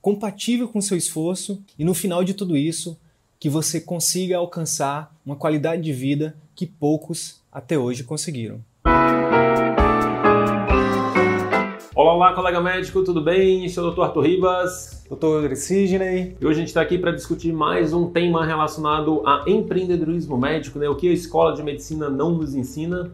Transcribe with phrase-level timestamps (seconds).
[0.00, 2.98] compatível com seu esforço e no final de tudo isso,
[3.38, 8.60] que você consiga alcançar uma qualidade de vida que poucos até hoje conseguiram.
[11.94, 13.68] Olá, olá, colega médico, tudo bem?
[13.68, 14.02] Sou o Dr.
[14.02, 15.04] Arthur Ribas.
[15.08, 16.36] Doutor Sidney.
[16.40, 20.78] E hoje a gente está aqui para discutir mais um tema relacionado a empreendedorismo médico,
[20.78, 20.88] né?
[20.88, 23.10] o que a escola de medicina não nos ensina.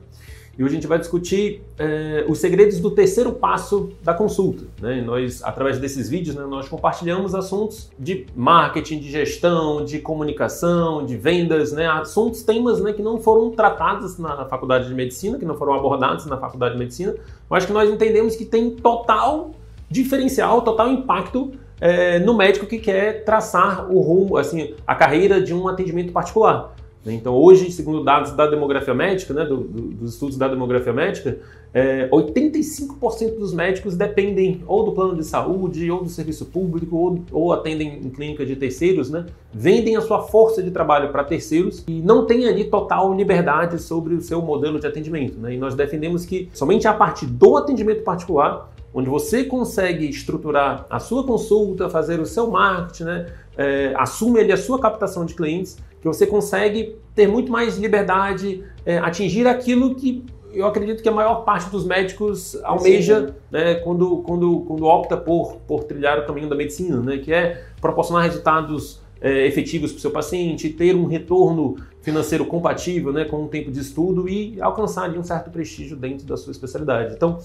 [0.58, 4.64] E hoje a gente vai discutir é, os segredos do terceiro passo da consulta.
[4.80, 5.02] Né?
[5.02, 11.14] Nós, através desses vídeos, né, nós compartilhamos assuntos de marketing, de gestão, de comunicação, de
[11.16, 11.86] vendas, né?
[11.86, 16.24] assuntos, temas né, que não foram tratados na faculdade de medicina, que não foram abordados
[16.24, 17.14] na faculdade de medicina,
[17.50, 19.50] mas que nós entendemos que tem total
[19.90, 25.52] diferencial, total impacto é, no médico que quer traçar o rumo, assim, a carreira de
[25.52, 26.74] um atendimento particular.
[27.06, 27.14] Né?
[27.14, 31.38] Então, hoje, segundo dados da demografia médica, né, do, do, dos estudos da demografia médica,
[31.72, 37.24] é, 85% dos médicos dependem ou do plano de saúde, ou do serviço público, ou,
[37.30, 39.24] ou atendem em clínica de terceiros, né?
[39.54, 44.14] vendem a sua força de trabalho para terceiros e não têm ali total liberdade sobre
[44.14, 45.38] o seu modelo de atendimento.
[45.38, 45.54] Né?
[45.54, 50.98] E nós defendemos que somente a partir do atendimento particular onde você consegue estruturar a
[50.98, 53.26] sua consulta, fazer o seu marketing, né?
[53.54, 55.76] É, assume ali a sua captação de clientes,
[56.10, 61.12] que você consegue ter muito mais liberdade, é, atingir aquilo que eu acredito que a
[61.12, 66.48] maior parte dos médicos almeja né, quando, quando, quando opta por, por trilhar o caminho
[66.48, 71.06] da medicina, né, que é proporcionar resultados é, efetivos para o seu paciente, ter um
[71.06, 75.96] retorno financeiro compatível né, com o tempo de estudo e alcançar ali um certo prestígio
[75.96, 77.14] dentro da sua especialidade.
[77.14, 77.38] Então,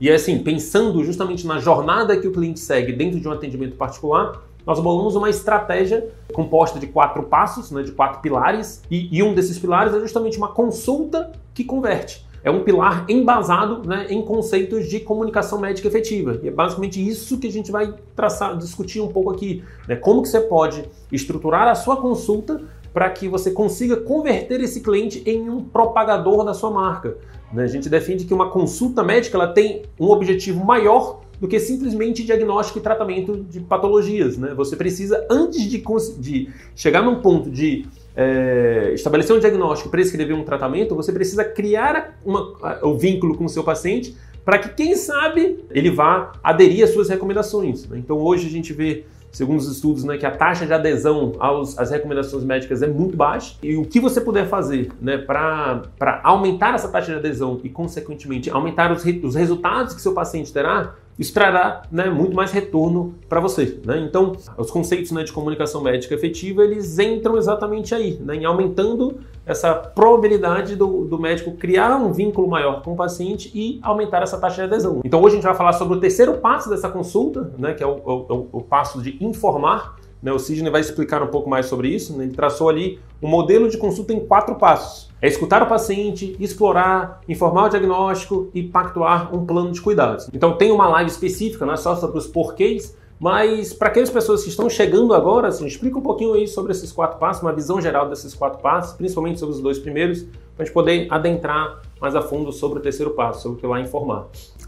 [0.00, 4.42] e assim, pensando justamente na jornada que o cliente segue dentro de um atendimento particular,
[4.66, 9.34] nós bolamos uma estratégia composta de quatro passos, né, de quatro pilares, e, e um
[9.34, 14.88] desses pilares é justamente uma consulta que converte é um pilar embasado né, em conceitos
[14.88, 16.40] de comunicação médica efetiva.
[16.42, 19.62] E é basicamente isso que a gente vai traçar, discutir um pouco aqui.
[19.86, 19.94] Né?
[19.94, 22.60] Como que você pode estruturar a sua consulta
[22.92, 27.16] para que você consiga converter esse cliente em um propagador da sua marca.
[27.52, 27.62] Né?
[27.62, 32.22] A gente defende que uma consulta médica ela tem um objetivo maior do que simplesmente
[32.22, 34.38] diagnóstico e tratamento de patologias.
[34.38, 34.54] Né?
[34.54, 35.82] Você precisa, antes de,
[36.20, 42.16] de chegar num ponto de é, estabelecer um diagnóstico, prescrever um tratamento, você precisa criar
[42.24, 46.90] uma, o vínculo com o seu paciente para que, quem sabe, ele vá aderir às
[46.90, 47.88] suas recomendações.
[47.88, 47.98] Né?
[47.98, 51.76] Então, hoje a gente vê, segundo os estudos, né, que a taxa de adesão aos,
[51.76, 53.56] às recomendações médicas é muito baixa.
[53.64, 58.48] E o que você puder fazer né, para aumentar essa taxa de adesão e, consequentemente,
[58.48, 63.14] aumentar os, re, os resultados que seu paciente terá, isso trará né, muito mais retorno
[63.28, 63.80] para você.
[63.84, 63.98] Né?
[64.00, 69.20] Então, os conceitos né, de comunicação médica efetiva, eles entram exatamente aí, né, em aumentando
[69.44, 74.38] essa probabilidade do, do, médico criar um vínculo maior com o paciente e aumentar essa
[74.38, 75.00] taxa de adesão.
[75.04, 77.86] Então, hoje a gente vai falar sobre o terceiro passo dessa consulta, né, que é
[77.86, 79.96] o, o, o passo de informar.
[80.22, 80.32] Né?
[80.32, 82.20] O Sidney vai explicar um pouco mais sobre isso.
[82.20, 85.11] Ele traçou ali um modelo de consulta em quatro passos.
[85.22, 90.28] É escutar o paciente, explorar, informar o diagnóstico e pactuar um plano de cuidados.
[90.34, 94.42] Então tem uma live específica, não é só sobre os porquês, mas para aquelas pessoas
[94.42, 97.80] que estão chegando agora, assim, explica um pouquinho aí sobre esses quatro passos, uma visão
[97.80, 100.24] geral desses quatro passos, principalmente sobre os dois primeiros,
[100.56, 103.66] para a gente poder adentrar mais a fundo sobre o terceiro passo, sobre o que
[103.68, 104.26] vai informar.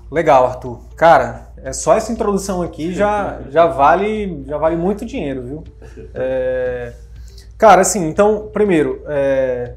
[0.08, 0.78] Legal, Arthur.
[0.96, 5.64] Cara, é só essa introdução aqui já, já vale já vale muito dinheiro, viu?
[6.14, 6.92] É...
[7.58, 9.74] Cara, assim, então, primeiro, é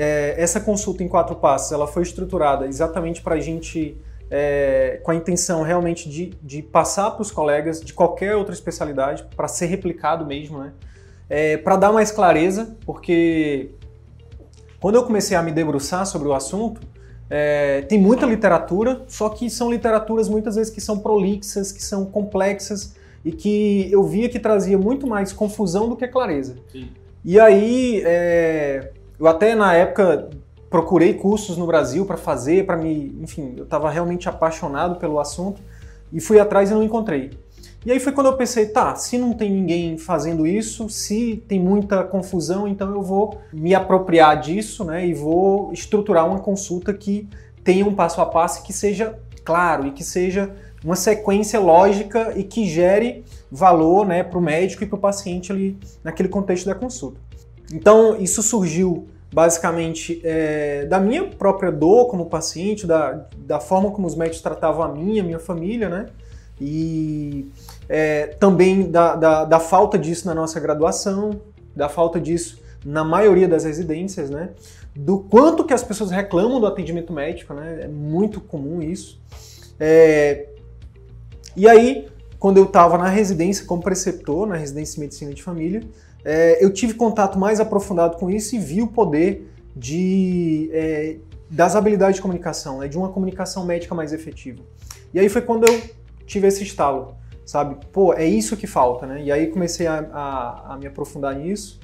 [0.00, 3.98] é, essa consulta em quatro passos ela foi estruturada exatamente para a gente,
[4.30, 9.26] é, com a intenção realmente de, de passar para os colegas de qualquer outra especialidade,
[9.36, 10.72] para ser replicado mesmo, né?
[11.28, 13.72] É, para dar mais clareza, porque
[14.80, 16.80] quando eu comecei a me debruçar sobre o assunto,
[17.28, 22.06] é, tem muita literatura, só que são literaturas muitas vezes que são prolixas, que são
[22.06, 26.56] complexas e que eu via que trazia muito mais confusão do que clareza.
[26.72, 26.88] Sim.
[27.22, 30.30] E aí, é, eu até na época
[30.70, 35.60] procurei cursos no Brasil para fazer, para me, enfim, eu estava realmente apaixonado pelo assunto
[36.10, 37.30] e fui atrás e não encontrei.
[37.84, 41.60] E aí foi quando eu pensei, tá, se não tem ninguém fazendo isso, se tem
[41.60, 47.28] muita confusão, então eu vou me apropriar disso, né, e vou estruturar uma consulta que
[47.62, 52.44] tenha um passo a passo que seja claro e que seja uma sequência lógica e
[52.44, 56.74] que gere valor né, para o médico e para o paciente ali naquele contexto da
[56.74, 57.20] consulta.
[57.72, 64.06] Então, isso surgiu basicamente é, da minha própria dor como paciente, da, da forma como
[64.06, 66.06] os médicos tratavam a minha, a minha família, né?
[66.60, 67.48] E
[67.88, 71.40] é, também da, da, da, falta disso na nossa graduação,
[71.74, 74.50] da falta disso na maioria das residências, né?
[74.94, 77.82] Do quanto que as pessoas reclamam do atendimento médico, né?
[77.82, 79.20] É muito comum isso.
[79.78, 80.48] É,
[81.56, 82.08] e aí,
[82.38, 85.82] quando eu estava na residência como preceptor, na residência de medicina de família,
[86.24, 91.16] é, eu tive contato mais aprofundado com isso e vi o poder de, é,
[91.48, 94.62] das habilidades de comunicação, né, de uma comunicação médica mais efetiva.
[95.12, 95.82] E aí foi quando eu
[96.26, 97.76] tive esse estalo, sabe?
[97.92, 99.22] Pô, é isso que falta, né?
[99.24, 101.80] E aí comecei a, a, a me aprofundar nisso.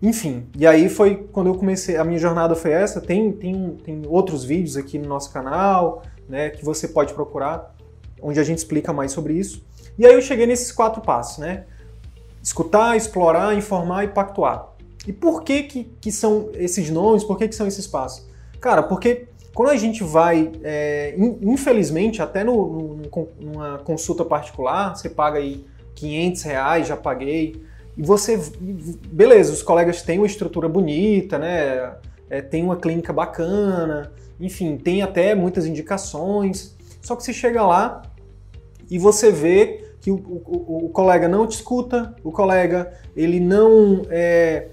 [0.00, 3.00] Enfim, e aí foi quando eu comecei, a minha jornada foi essa.
[3.00, 7.74] Tem, tem, tem outros vídeos aqui no nosso canal, né, que você pode procurar,
[8.20, 9.64] onde a gente explica mais sobre isso.
[9.98, 11.66] E aí eu cheguei nesses quatro passos, né?
[12.42, 14.68] Escutar, explorar, informar e pactuar.
[15.06, 17.24] E por que, que, que são esses nomes?
[17.24, 18.26] Por que, que são esses passos?
[18.60, 25.08] Cara, porque quando a gente vai, é, infelizmente, até no, no, numa consulta particular, você
[25.08, 27.62] paga aí 500 reais, já paguei,
[27.96, 28.40] e você,
[29.08, 31.94] beleza, os colegas têm uma estrutura bonita, né?
[32.30, 34.10] É, tem uma clínica bacana,
[34.40, 36.74] enfim, tem até muitas indicações.
[37.02, 38.02] Só que você chega lá
[38.90, 44.02] e você vê que o, o, o, colega não te escuta, o colega ele não
[44.10, 44.66] é,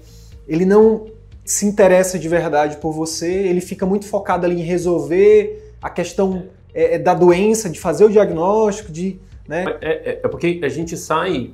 [0.46, 1.06] ele não
[1.44, 6.46] se interessa de verdade por você, ele fica muito focado ali em resolver a questão
[6.74, 9.18] é, é da doença, de fazer o diagnóstico, de
[9.48, 9.64] né?
[9.80, 11.50] É, é, é porque a gente sai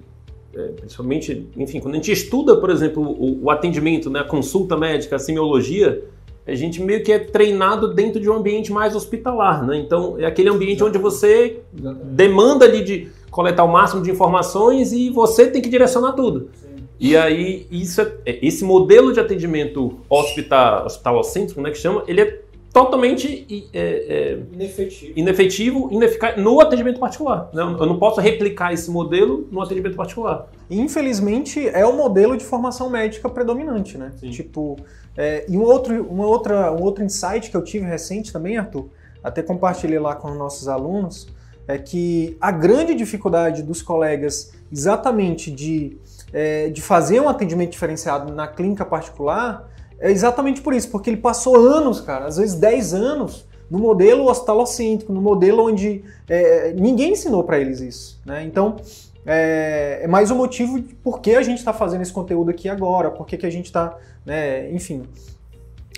[0.55, 4.75] é, principalmente, enfim, quando a gente estuda, por exemplo, o, o, atendimento, né, a consulta
[4.75, 6.03] médica, a semiologia,
[6.47, 9.77] a gente meio que é treinado dentro de um ambiente mais hospitalar, né?
[9.77, 10.97] Então, é aquele ambiente Exatamente.
[10.97, 12.07] onde você Exatamente.
[12.07, 16.51] demanda ali de coletar o máximo de informações e você tem que direcionar tudo.
[16.55, 16.77] Sim.
[16.99, 22.21] E aí, isso é, é esse modelo de atendimento hospital, hospital-cêntrico, né, que chama, ele
[22.23, 22.41] é
[22.77, 27.49] totalmente é, é, inefetivo, inefetivo ineficaz no atendimento particular.
[27.51, 27.63] Né?
[27.63, 30.51] Eu não posso replicar esse modelo no atendimento particular.
[30.71, 34.13] Infelizmente, é o modelo de formação médica predominante, né?
[34.21, 34.31] Sim.
[34.31, 34.77] Tipo,
[35.17, 38.91] é, e um outro, uma outra, um outro insight que eu tive recente também, Arthur,
[39.25, 41.29] até compartilhei lá com os nossos alunos,
[41.69, 45.97] é que a grande dificuldade dos colegas exatamente de,
[46.33, 49.69] é, de fazer um atendimento diferenciado na clínica particular
[49.99, 54.29] é exatamente por isso, porque ele passou anos, cara, às vezes 10 anos, no modelo
[54.29, 58.21] hospitalocêntrico, no modelo onde é, ninguém ensinou para eles isso.
[58.25, 58.45] Né?
[58.45, 58.77] Então,
[59.25, 62.69] é, é, mais um motivo de por que a gente está fazendo esse conteúdo aqui
[62.69, 65.03] agora, por que, a gente está, né, enfim,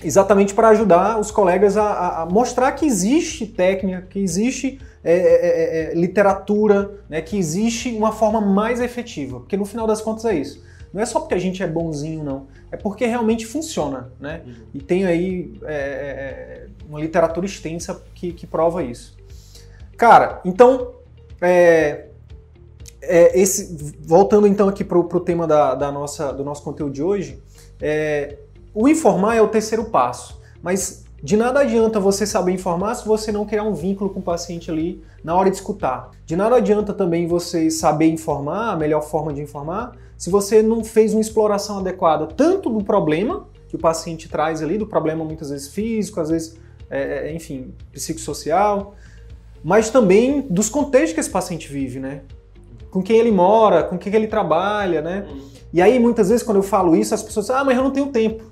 [0.02, 5.18] exatamente para ajudar os colegas a, a, mostrar que existe técnica, que existe é, é,
[5.18, 10.24] é, é, literatura, né, que existe uma forma mais efetiva, porque no final das contas
[10.24, 10.62] é isso.
[10.92, 12.46] Não é só porque a gente é bonzinho, não.
[12.72, 14.42] É porque realmente funciona, né?
[14.44, 14.54] Uhum.
[14.74, 19.16] E tem aí é, é, uma literatura extensa que, que, prova isso.
[19.96, 20.94] Cara, então,
[21.40, 22.06] é,
[23.00, 27.42] esse, voltando então aqui para o tema da, da, nossa, do nosso conteúdo de hoje,
[28.74, 33.32] o informar é o terceiro passo, mas de nada adianta você saber informar se você
[33.32, 36.10] não criar um vínculo com o paciente ali na hora de escutar.
[36.24, 40.84] De nada adianta também você saber informar, a melhor forma de informar, se você não
[40.84, 45.50] fez uma exploração adequada tanto do problema que o paciente traz ali, do problema muitas
[45.50, 46.56] vezes físico, às vezes,
[46.88, 48.94] é, é enfim, psicossocial,
[49.62, 52.22] mas também dos contextos que esse paciente vive, né?
[52.90, 55.26] Com quem ele mora, com quem ele trabalha, né?
[55.28, 55.48] Uhum.
[55.72, 57.90] E aí, muitas vezes, quando eu falo isso, as pessoas dizem, ah, mas eu não
[57.90, 58.44] tenho tempo.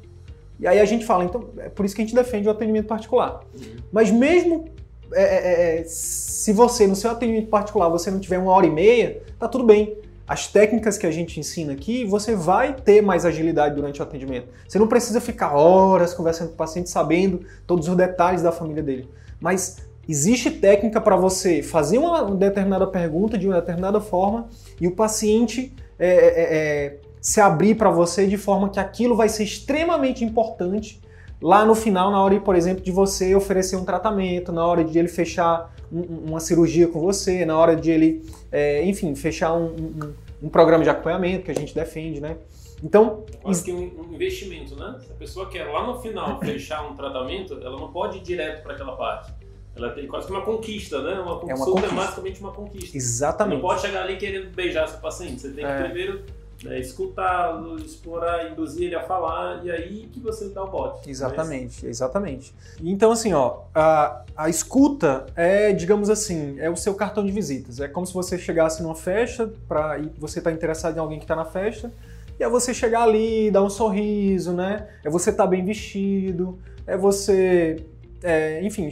[0.59, 2.87] E aí a gente fala, então, é por isso que a gente defende o atendimento
[2.87, 3.41] particular.
[3.55, 3.77] Uhum.
[3.93, 4.71] Mas mesmo
[5.13, 8.71] é, é, é, se você, no seu atendimento particular, você não tiver uma hora e
[8.71, 9.97] meia, tá tudo bem.
[10.27, 14.49] As técnicas que a gente ensina aqui, você vai ter mais agilidade durante o atendimento.
[14.67, 18.83] Você não precisa ficar horas conversando com o paciente, sabendo todos os detalhes da família
[18.83, 19.09] dele.
[19.39, 19.77] Mas
[20.09, 24.49] existe técnica para você fazer uma determinada pergunta de uma determinada forma
[24.81, 29.29] e o paciente é, é, é se abrir para você de forma que aquilo vai
[29.29, 31.01] ser extremamente importante
[31.43, 34.97] lá no final, na hora, por exemplo, de você oferecer um tratamento, na hora de
[34.97, 39.67] ele fechar um, uma cirurgia com você, na hora de ele, é, enfim, fechar um,
[39.67, 40.15] um,
[40.45, 42.37] um, programa de acompanhamento que a gente defende, né?
[42.81, 43.25] Então.
[43.43, 44.97] Quase que um investimento, né?
[45.05, 48.63] Se a pessoa quer lá no final fechar um tratamento, ela não pode ir direto
[48.63, 49.33] para aquela parte.
[49.75, 51.19] Ela tem quase que uma conquista, né?
[51.19, 51.93] Uma consulta é, uma conquista.
[51.93, 52.97] é basicamente uma conquista.
[52.97, 53.57] Exatamente.
[53.57, 55.41] Você não pode chegar ali querendo beijar seu paciente.
[55.41, 55.83] Você tem que é.
[55.83, 56.23] primeiro
[56.67, 61.09] né, escutá-lo, explorar, induzir ele a falar, e aí que você dá o bote.
[61.09, 61.85] Exatamente, Mas...
[61.85, 62.55] exatamente.
[62.83, 67.81] Então, assim, ó, a, a escuta é, digamos assim, é o seu cartão de visitas.
[67.81, 71.25] É como se você chegasse numa festa pra, e você está interessado em alguém que
[71.25, 71.93] está na festa,
[72.39, 74.89] e é você chegar ali, dar um sorriso, né?
[75.03, 77.85] É você estar tá bem vestido, é você,
[78.23, 78.91] é, enfim,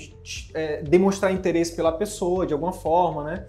[0.54, 3.46] é, demonstrar interesse pela pessoa de alguma forma, né?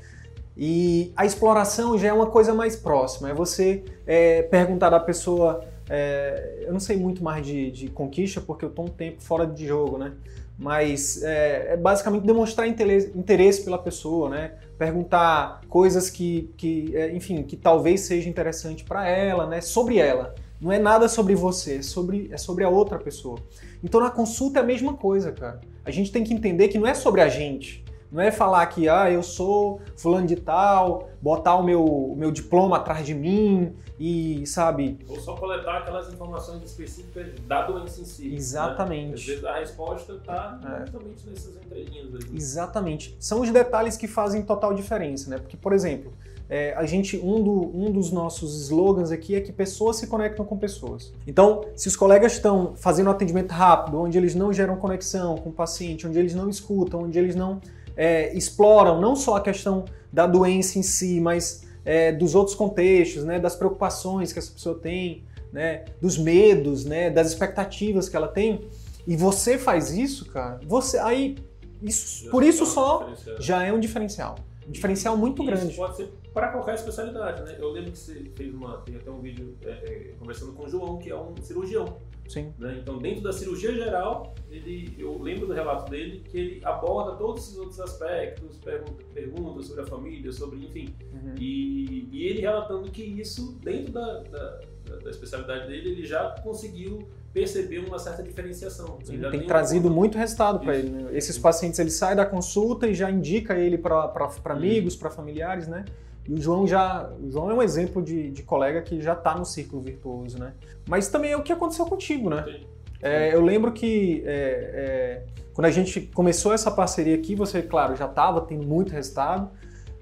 [0.57, 5.65] E a exploração já é uma coisa mais próxima, é você é, perguntar da pessoa.
[5.89, 9.45] É, eu não sei muito mais de, de, conquista porque eu estou um tempo fora
[9.45, 10.13] de jogo, né?
[10.57, 14.53] Mas é, é basicamente demonstrar interesse, interesse, pela pessoa, né?
[14.77, 19.59] Perguntar coisas que, que é, enfim, que talvez seja interessante para ela, né?
[19.59, 20.33] Sobre ela.
[20.59, 23.37] Não é nada sobre você, é sobre, é sobre a outra pessoa.
[23.83, 25.59] Então na consulta é a mesma coisa, cara.
[25.83, 27.84] A gente tem que entender que não é sobre a gente.
[28.11, 32.31] Não é falar que, ah, eu sou fulano de tal, botar o meu, o meu
[32.31, 34.99] diploma atrás de mim e, sabe...
[35.07, 38.29] Ou só coletar aquelas informações específicas da doença em si.
[38.29, 38.35] Né?
[38.35, 39.07] Exatamente.
[39.07, 39.13] Né?
[39.13, 40.79] Às vezes a resposta está é.
[40.81, 42.07] justamente nessas entrelinhas.
[42.33, 43.15] Exatamente.
[43.19, 45.37] São os detalhes que fazem total diferença, né?
[45.37, 46.13] Porque, por exemplo,
[46.49, 50.45] é, a gente um, do, um dos nossos slogans aqui é que pessoas se conectam
[50.45, 51.11] com pessoas.
[51.25, 55.49] Então, se os colegas estão fazendo um atendimento rápido, onde eles não geram conexão com
[55.49, 57.59] o paciente, onde eles não escutam, onde eles não
[57.95, 63.23] é, exploram não só a questão da doença em si, mas é, dos outros contextos,
[63.23, 68.27] né, das preocupações que essa pessoa tem, né, dos medos, né, das expectativas que ela
[68.27, 68.61] tem,
[69.07, 71.35] e você faz isso, cara, você aí
[71.81, 74.35] isso, por isso só já é um diferencial.
[74.67, 75.75] Um diferencial muito isso grande.
[75.75, 77.55] pode ser para qualquer especialidade, né?
[77.57, 80.69] Eu lembro que você fez uma, tem até um vídeo é, é, conversando com o
[80.69, 81.97] João, que é um cirurgião.
[82.27, 82.53] Sim.
[82.59, 82.79] Né?
[82.81, 87.43] Então, dentro da cirurgia geral, ele, eu lembro do relato dele que ele aborda todos
[87.43, 90.93] esses outros aspectos, pergunta, pergunta sobre a família, sobre, enfim.
[91.13, 91.35] Uhum.
[91.39, 94.59] E, e, ele relatando que isso, dentro da, da,
[95.03, 98.99] da, especialidade dele, ele já conseguiu perceber uma certa diferenciação.
[99.03, 99.93] Sim, tem, tem trazido um...
[99.93, 100.89] muito resultado para ele.
[100.89, 101.09] Né?
[101.13, 104.11] Esses pacientes, ele sai da consulta e já indica ele para
[104.45, 105.85] amigos, para familiares, né?
[106.27, 107.09] E o João já.
[107.21, 110.53] O João é um exemplo de, de colega que já está no círculo virtuoso, né?
[110.87, 112.43] Mas também é o que aconteceu contigo, né?
[112.43, 112.65] Sim.
[113.01, 114.31] É, eu lembro que é,
[114.73, 119.49] é, quando a gente começou essa parceria aqui, você, claro, já estava tendo muito resultado,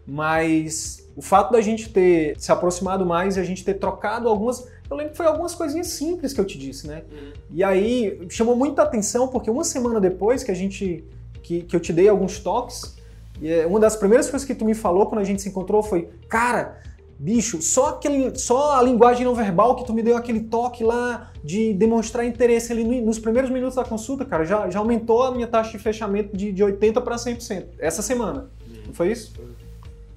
[0.07, 4.67] mas o fato da gente ter se aproximado mais e a gente ter trocado algumas.
[4.89, 7.03] Eu lembro que foi algumas coisinhas simples que eu te disse, né?
[7.11, 7.31] Uhum.
[7.51, 11.03] E aí chamou muita atenção porque uma semana depois que a gente.
[11.41, 12.95] que, que eu te dei alguns toques,
[13.43, 15.83] e é, uma das primeiras coisas que tu me falou quando a gente se encontrou
[15.83, 16.79] foi, cara,
[17.19, 21.29] bicho, só, aquele, só a linguagem não verbal que tu me deu aquele toque lá
[21.43, 25.45] de demonstrar interesse ali nos primeiros minutos da consulta, cara, já, já aumentou a minha
[25.45, 28.49] taxa de fechamento de, de 80% para 100% essa semana.
[28.87, 29.33] Não foi isso?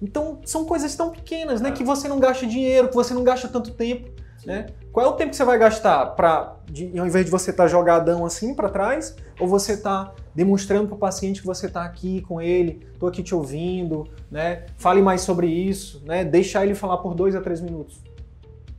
[0.00, 1.72] Então, são coisas tão pequenas, né?
[1.72, 4.08] Que você não gasta dinheiro, que você não gasta tanto tempo.
[4.44, 4.66] Né?
[4.92, 6.54] Qual é o tempo que você vai gastar para,
[6.96, 10.96] ao invés de você estar tá jogadão assim para trás, ou você está demonstrando para
[10.96, 14.66] o paciente que você está aqui com ele, estou aqui te ouvindo, né?
[14.76, 16.26] Fale mais sobre isso, né?
[16.26, 18.02] Deixar ele falar por dois a três minutos.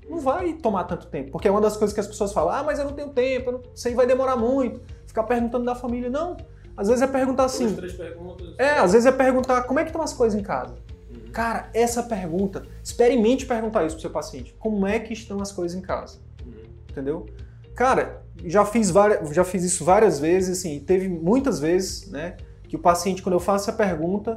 [0.08, 2.64] Não vai tomar tanto tempo, porque é uma das coisas que as pessoas falam: ah,
[2.64, 3.62] mas eu não tenho tempo, não...
[3.74, 4.80] isso aí vai demorar muito.
[5.08, 6.38] Ficar perguntando da família, não.
[6.78, 7.76] Às vezes é perguntar assim.
[7.76, 8.54] três perguntas.
[8.60, 10.76] É, às vezes é perguntar como é que estão as coisas em casa.
[11.34, 14.56] Cara, essa pergunta, experimente perguntar isso pro seu paciente.
[14.60, 16.20] Como é que estão as coisas em casa?
[16.46, 16.54] Uhum.
[16.90, 17.26] Entendeu?
[17.78, 22.36] Cara, já fiz, várias, já fiz isso várias vezes, assim, teve muitas vezes, né,
[22.68, 24.36] que o paciente, quando eu faço a pergunta,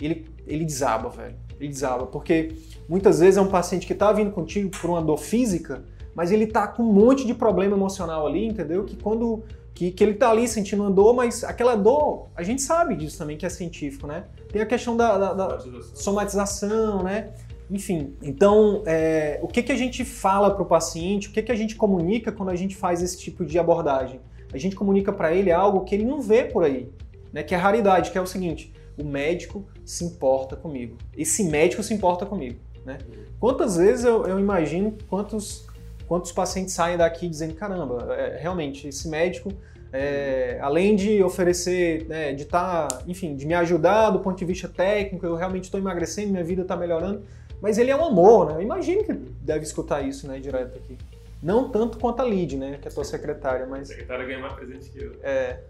[0.00, 1.36] ele, ele desaba, velho.
[1.60, 2.56] Ele desaba, porque
[2.88, 6.46] muitas vezes é um paciente que tá vindo contigo por uma dor física, mas ele
[6.46, 8.84] tá com um monte de problema emocional ali, entendeu?
[8.84, 12.62] Que quando que, que ele tá ali sentindo uma dor, mas aquela dor, a gente
[12.62, 14.24] sabe disso também, que é científico, né?
[14.50, 15.58] Tem a questão da, da, da
[15.94, 17.34] somatização, né?
[17.70, 21.52] Enfim, então, é, o que, que a gente fala para o paciente, o que, que
[21.52, 24.20] a gente comunica quando a gente faz esse tipo de abordagem?
[24.52, 26.90] A gente comunica para ele algo que ele não vê por aí,
[27.32, 27.42] né?
[27.42, 30.96] que é raridade, que é o seguinte, o médico se importa comigo.
[31.16, 32.58] Esse médico se importa comigo.
[32.86, 32.96] Né?
[33.38, 35.68] Quantas vezes eu, eu imagino quantos
[36.08, 39.52] quantos pacientes saem daqui dizendo, caramba, é, realmente, esse médico,
[39.92, 44.44] é, além de oferecer, né, de estar, tá, enfim, de me ajudar do ponto de
[44.46, 47.22] vista técnico, eu realmente estou emagrecendo, minha vida está melhorando,
[47.60, 48.62] mas ele é um amor, né?
[48.62, 50.96] Imagino que deve escutar isso, né, direto aqui.
[51.42, 53.82] Não tanto quanto a Lid, né, que é a tua secretária, mas...
[53.82, 55.12] A secretária ganha mais presente que eu.
[55.22, 55.60] É,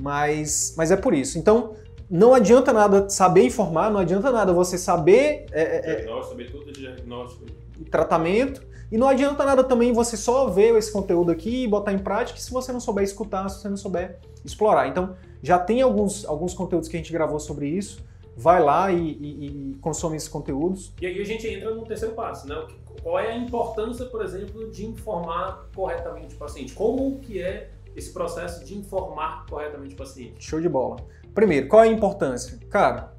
[0.00, 1.38] mas, mas é por isso.
[1.38, 1.74] Então,
[2.08, 5.46] não adianta nada saber informar, não adianta nada você saber...
[5.50, 7.46] É, é, é diagnóstico, saber tudo de diagnóstico.
[7.90, 11.98] Tratamento, e não adianta nada também você só ver esse conteúdo aqui e botar em
[11.98, 14.86] prática se você não souber escutar, se você não souber explorar.
[14.86, 18.04] Então, já tem alguns, alguns conteúdos que a gente gravou sobre isso.
[18.36, 20.92] Vai lá e, e, e consome esses conteúdos.
[21.00, 22.66] E aí a gente entra no terceiro passo, né?
[23.02, 26.74] Qual é a importância, por exemplo, de informar corretamente o paciente?
[26.74, 30.34] Como que é esse processo de informar corretamente o paciente?
[30.38, 30.96] Show de bola.
[31.34, 32.58] Primeiro, qual é a importância?
[32.68, 33.12] Cara,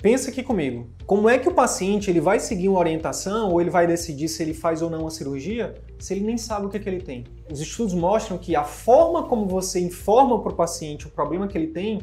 [0.00, 0.88] pensa aqui comigo.
[1.04, 4.42] Como é que o paciente ele vai seguir uma orientação ou ele vai decidir se
[4.42, 7.00] ele faz ou não a cirurgia se ele nem sabe o que, é que ele
[7.00, 7.24] tem?
[7.50, 11.56] Os estudos mostram que a forma como você informa para o paciente o problema que
[11.56, 12.02] ele tem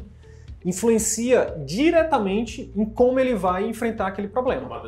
[0.66, 4.82] influencia diretamente em como ele vai enfrentar aquele problema.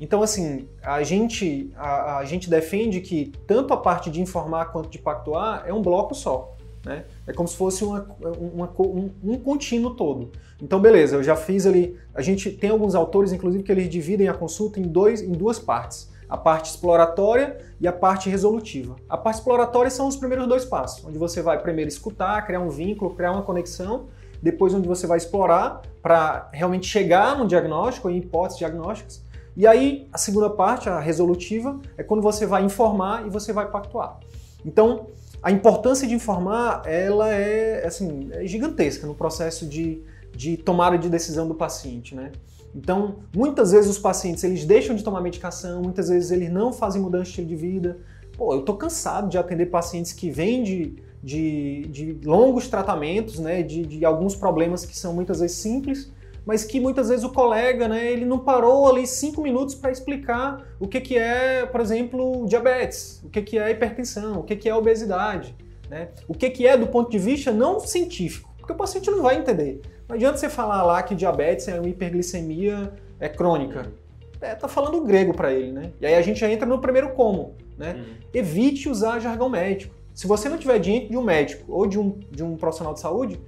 [0.00, 4.88] Então, assim, a gente, a, a, gente defende que tanto a parte de informar quanto
[4.88, 6.56] de pactuar é um bloco só.
[6.86, 7.04] Né?
[7.26, 10.30] É como se fosse uma, uma, um, um contínuo todo.
[10.60, 11.98] Então, beleza, eu já fiz ali.
[12.14, 15.58] A gente tem alguns autores, inclusive, que eles dividem a consulta em, dois, em duas
[15.58, 18.96] partes a parte exploratória e a parte resolutiva.
[19.06, 22.70] A parte exploratória são os primeiros dois passos, onde você vai primeiro escutar, criar um
[22.70, 24.06] vínculo, criar uma conexão,
[24.42, 29.22] depois onde você vai explorar para realmente chegar no diagnóstico, em hipóteses diagnósticas.
[29.56, 33.70] E aí a segunda parte, a resolutiva, é quando você vai informar e você vai
[33.70, 34.18] pactuar.
[34.64, 35.06] Então,
[35.42, 40.02] a importância de informar, ela é, assim, é gigantesca no processo de,
[40.34, 42.32] de tomada de decisão do paciente, né?
[42.74, 47.02] Então, muitas vezes os pacientes, eles deixam de tomar medicação, muitas vezes eles não fazem
[47.02, 47.98] mudança de estilo de vida.
[48.36, 53.62] Pô, eu tô cansado de atender pacientes que vêm de de, de longos tratamentos, né,
[53.62, 56.12] de, de, alguns problemas que são muitas vezes simples,
[56.44, 60.66] mas que muitas vezes o colega, né, ele não parou ali cinco minutos para explicar
[60.80, 64.68] o que, que é, por exemplo, diabetes, o que, que é hipertensão, o que, que
[64.68, 65.54] é obesidade,
[65.88, 69.22] né, o que, que é do ponto de vista não científico, porque o paciente não
[69.22, 69.80] vai entender.
[70.08, 73.92] Não adianta você falar lá que diabetes é uma hiperglicemia é crônica.
[74.40, 75.92] É, tá falando grego para ele, né?
[76.00, 77.94] E aí a gente entra no primeiro como, né?
[77.96, 78.14] Uhum.
[78.34, 79.94] Evite usar jargão médico.
[80.14, 83.00] Se você não tiver diante de um médico ou de um, de um profissional de
[83.00, 83.40] saúde,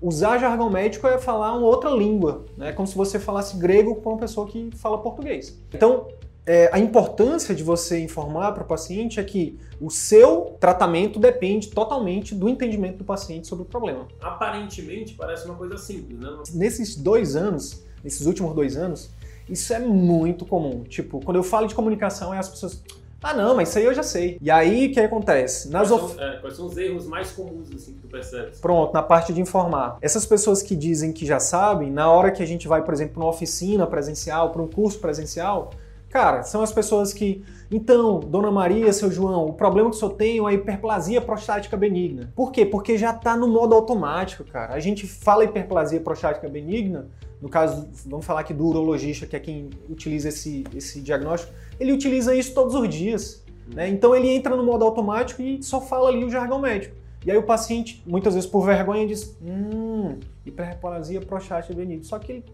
[0.00, 2.72] usar jargão médico é falar uma outra língua, né?
[2.72, 5.58] como se você falasse grego com uma pessoa que fala português.
[5.72, 6.08] Então,
[6.46, 11.68] é, a importância de você informar para o paciente é que o seu tratamento depende
[11.68, 14.08] totalmente do entendimento do paciente sobre o problema.
[14.20, 16.28] Aparentemente parece uma coisa simples, né?
[16.54, 19.10] Nesses dois anos, nesses últimos dois anos,
[19.48, 20.82] isso é muito comum.
[20.84, 22.82] Tipo, quando eu falo de comunicação, é as pessoas
[23.22, 24.38] ah, não, mas isso aí eu já sei.
[24.40, 25.68] E aí, o que acontece?
[25.68, 28.58] Nas quais, são, é, quais são os erros mais comuns assim, que tu percebes?
[28.60, 29.98] Pronto, na parte de informar.
[30.00, 33.14] Essas pessoas que dizem que já sabem, na hora que a gente vai, por exemplo,
[33.14, 35.70] para uma oficina presencial, para um curso presencial,
[36.08, 37.44] cara, são as pessoas que.
[37.70, 41.76] Então, Dona Maria, seu João, o problema que o senhor tem é a hiperplasia prostática
[41.76, 42.32] benigna.
[42.34, 42.64] Por quê?
[42.64, 44.74] Porque já está no modo automático, cara.
[44.74, 47.06] A gente fala hiperplasia prostática benigna
[47.40, 51.92] no caso, vamos falar aqui do urologista, que é quem utiliza esse, esse diagnóstico, ele
[51.92, 53.42] utiliza isso todos os dias.
[53.74, 53.88] Né?
[53.88, 56.94] Então ele entra no modo automático e só fala ali o jargão médico.
[57.24, 62.04] E aí o paciente, muitas vezes por vergonha, diz: Hum, hiperplasia prostática benigna.
[62.04, 62.44] Só que ele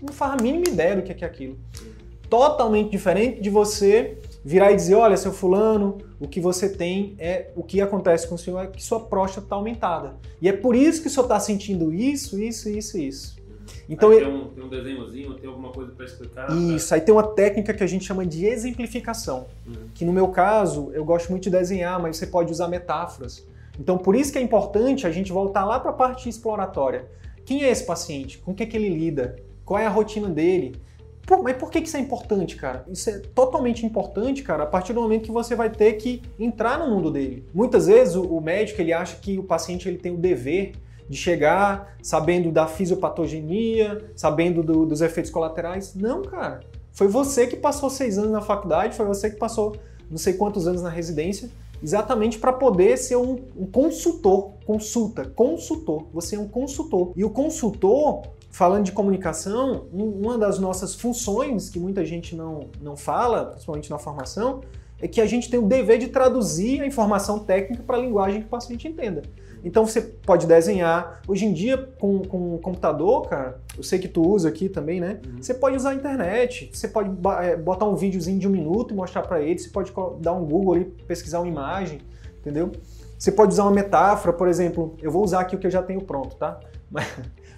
[0.00, 1.56] não faz a mínima ideia do que é aquilo.
[2.28, 7.50] Totalmente diferente de você virar e dizer: Olha, seu fulano, o que você tem é
[7.56, 10.16] o que acontece com o senhor é que sua próstata está aumentada.
[10.40, 13.41] E é por isso que o senhor está sentindo isso, isso, isso, isso.
[13.88, 16.50] Então, aí tem, um, tem um desenhozinho, tem alguma coisa para explicar?
[16.50, 19.88] Isso, aí tem uma técnica que a gente chama de exemplificação, uhum.
[19.94, 23.46] que no meu caso, eu gosto muito de desenhar, mas você pode usar metáforas.
[23.78, 27.06] Então, por isso que é importante a gente voltar lá para a parte exploratória.
[27.44, 28.38] Quem é esse paciente?
[28.38, 29.36] Com o que, que ele lida?
[29.64, 30.76] Qual é a rotina dele?
[31.42, 32.84] Mas por que, que isso é importante, cara?
[32.88, 36.78] Isso é totalmente importante, cara, a partir do momento que você vai ter que entrar
[36.78, 37.44] no mundo dele.
[37.54, 40.72] Muitas vezes o, o médico ele acha que o paciente ele tem o dever
[41.12, 45.94] de chegar sabendo da fisiopatogenia, sabendo do, dos efeitos colaterais.
[45.94, 46.60] Não, cara.
[46.90, 49.76] Foi você que passou seis anos na faculdade, foi você que passou
[50.10, 51.50] não sei quantos anos na residência,
[51.82, 54.52] exatamente para poder ser um, um, consultor.
[54.64, 56.06] Consulta, consultor.
[56.14, 57.12] Você é um consultor.
[57.14, 62.96] E o consultor, falando de comunicação, uma das nossas funções, que muita gente não, não
[62.96, 64.62] fala, principalmente na formação,
[64.98, 68.40] é que a gente tem o dever de traduzir a informação técnica para a linguagem
[68.40, 69.22] que o paciente entenda.
[69.64, 71.20] Então você pode desenhar.
[71.26, 75.00] Hoje em dia, com, com o computador, cara, eu sei que tu usa aqui também,
[75.00, 75.20] né?
[75.24, 75.42] Uhum.
[75.42, 78.96] Você pode usar a internet, você pode é, botar um videozinho de um minuto e
[78.96, 82.00] mostrar para ele, você pode dar um Google ali, pesquisar uma imagem,
[82.40, 82.72] entendeu?
[83.16, 85.82] Você pode usar uma metáfora, por exemplo, eu vou usar aqui o que eu já
[85.82, 86.58] tenho pronto, tá?
[86.92, 87.06] Mas,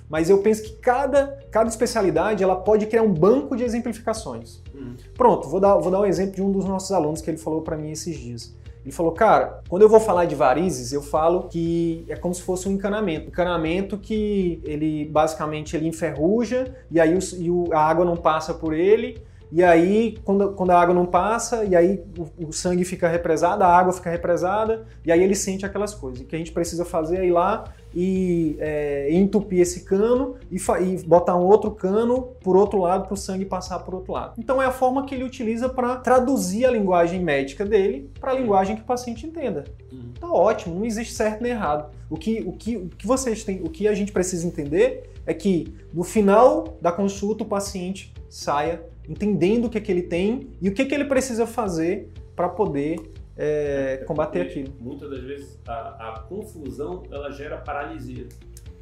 [0.09, 4.62] mas eu penso que cada, cada especialidade ela pode criar um banco de exemplificações.
[4.73, 4.95] Uhum.
[5.17, 7.61] Pronto, vou dar, vou dar um exemplo de um dos nossos alunos que ele falou
[7.61, 8.55] para mim esses dias.
[8.85, 12.42] Ele falou, cara, quando eu vou falar de varizes, eu falo que é como se
[12.42, 13.29] fosse um encanamento.
[13.29, 18.53] Encanamento que ele basicamente ele enferruja e aí o, e o, a água não passa
[18.53, 22.85] por ele e aí quando, quando a água não passa, e aí o, o, sangue
[22.85, 26.20] fica represado, a água fica represada, e aí ele sente aquelas coisas.
[26.20, 30.57] O que a gente precisa fazer é ir lá e é, entupir esse cano e,
[30.57, 34.35] e, botar um outro cano por outro lado para o sangue passar por outro lado.
[34.38, 38.35] Então é a forma que ele utiliza para traduzir a linguagem médica dele para a
[38.35, 39.64] linguagem que o paciente entenda.
[39.92, 40.12] Uhum.
[40.20, 41.90] Tá ótimo, não existe certo nem errado.
[42.11, 45.33] O que, o que, o que vocês têm, o que a gente precisa entender é
[45.33, 50.51] que no final da consulta o paciente saia entendendo o que, é que ele tem
[50.61, 53.01] e o que, é que ele precisa fazer para poder
[53.37, 54.73] é, é combater aquilo.
[54.81, 58.29] Muitas das vezes a, a, confusão ela gera paralisia.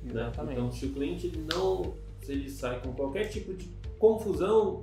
[0.03, 0.31] Né?
[0.51, 4.83] Então, se o cliente não, se ele sai com qualquer tipo de confusão,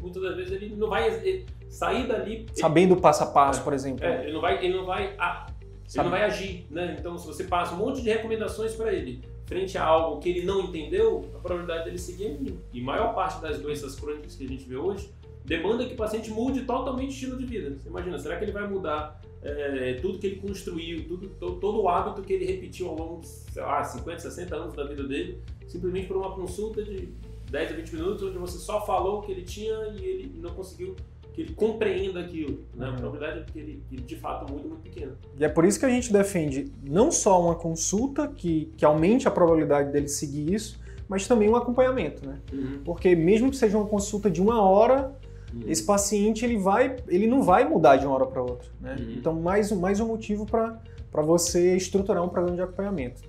[0.00, 3.64] muitas das vezes ele não vai ele, sair dali sabendo o passo a passo, é,
[3.64, 4.04] por exemplo.
[4.04, 5.46] É, ele não vai, ele não vai, ah,
[5.94, 6.96] ele não vai agir, né?
[6.98, 10.44] Então, se você passa um monte de recomendações para ele frente a algo que ele
[10.44, 12.60] não entendeu, a probabilidade dele seguir é mínima.
[12.72, 15.10] E maior parte das doenças crônicas que a gente vê hoje
[15.44, 17.76] demanda que o paciente mude totalmente o estilo de vida.
[17.78, 21.82] Você imagina, será que ele vai mudar é, tudo que ele construiu, tudo, todo, todo,
[21.82, 25.04] o hábito que ele repetiu ao longo de, sei lá, 50, 60 anos da vida
[25.04, 27.08] dele, simplesmente por uma consulta de
[27.50, 30.50] 10 a 20 minutos, onde você só falou o que ele tinha e ele não
[30.50, 30.96] conseguiu
[31.36, 32.64] que ele compreenda aquilo.
[32.74, 32.88] Né?
[32.88, 32.94] Uhum.
[32.94, 35.12] A probabilidade é que ele, ele de fato mude muito pequena.
[35.38, 39.28] E é por isso que a gente defende não só uma consulta que, que aumente
[39.28, 42.40] a probabilidade dele seguir isso, mas também um acompanhamento, né?
[42.50, 42.80] Uhum.
[42.82, 45.14] Porque mesmo que seja uma consulta de uma hora,
[45.54, 45.62] Uhum.
[45.68, 48.68] Esse paciente ele vai, ele não vai mudar de uma hora para outra.
[48.80, 48.96] Né?
[48.98, 49.14] Uhum.
[49.16, 50.76] Então, mais, mais um motivo para
[51.22, 53.22] você estruturar um programa de acompanhamento.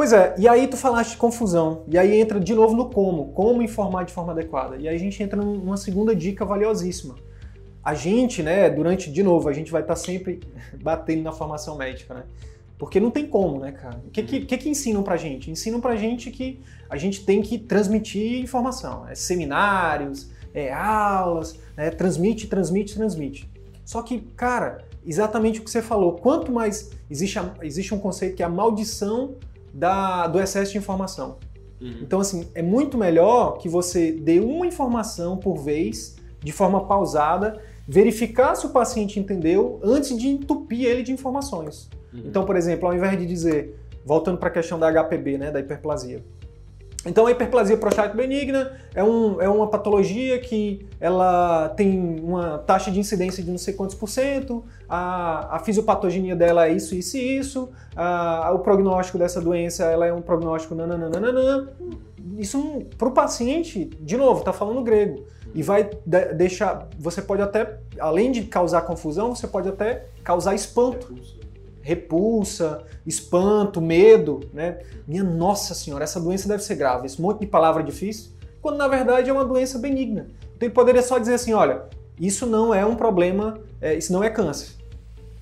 [0.00, 3.32] Pois é, e aí tu falaste de confusão, e aí entra de novo no como,
[3.34, 4.78] como informar de forma adequada.
[4.78, 7.16] E aí a gente entra numa segunda dica valiosíssima.
[7.84, 10.40] A gente, né, durante, de novo, a gente vai estar tá sempre
[10.82, 12.22] batendo na formação médica, né?
[12.78, 14.00] Porque não tem como, né, cara?
[14.06, 15.50] O que, que, que, que ensinam pra gente?
[15.50, 19.06] Ensinam pra gente que a gente tem que transmitir informação.
[19.06, 23.50] É seminários, é, aulas, né, transmite, transmite, transmite.
[23.84, 28.34] Só que, cara, exatamente o que você falou, quanto mais existe, a, existe um conceito
[28.34, 29.36] que é a maldição
[29.72, 31.38] da, do excesso de informação.
[31.80, 31.98] Uhum.
[32.02, 37.60] Então, assim, é muito melhor que você dê uma informação por vez, de forma pausada,
[37.88, 41.88] verificar se o paciente entendeu antes de entupir ele de informações.
[42.12, 42.22] Uhum.
[42.26, 45.60] Então, por exemplo, ao invés de dizer, voltando para a questão da HPB, né, da
[45.60, 46.22] hiperplasia,
[47.06, 52.90] então, a hiperplasia prostática benigna é, um, é uma patologia que ela tem uma taxa
[52.90, 57.16] de incidência de não sei quantos por cento, a, a fisiopatogenia dela é isso, isso
[57.16, 61.72] e isso, a, o prognóstico dessa doença ela é um prognóstico nananana.
[62.36, 67.40] Isso, para o paciente, de novo, está falando grego, e vai de, deixar, você pode
[67.40, 71.14] até, além de causar confusão, você pode até causar espanto
[71.82, 74.78] repulsa, espanto, medo, né?
[75.06, 78.88] Minha nossa senhora, essa doença deve ser grave, esse monte de palavra difícil, quando na
[78.88, 80.28] verdade é uma doença benigna.
[80.56, 81.84] Então ele poderia só dizer assim, olha,
[82.18, 84.78] isso não é um problema, é, isso não é câncer.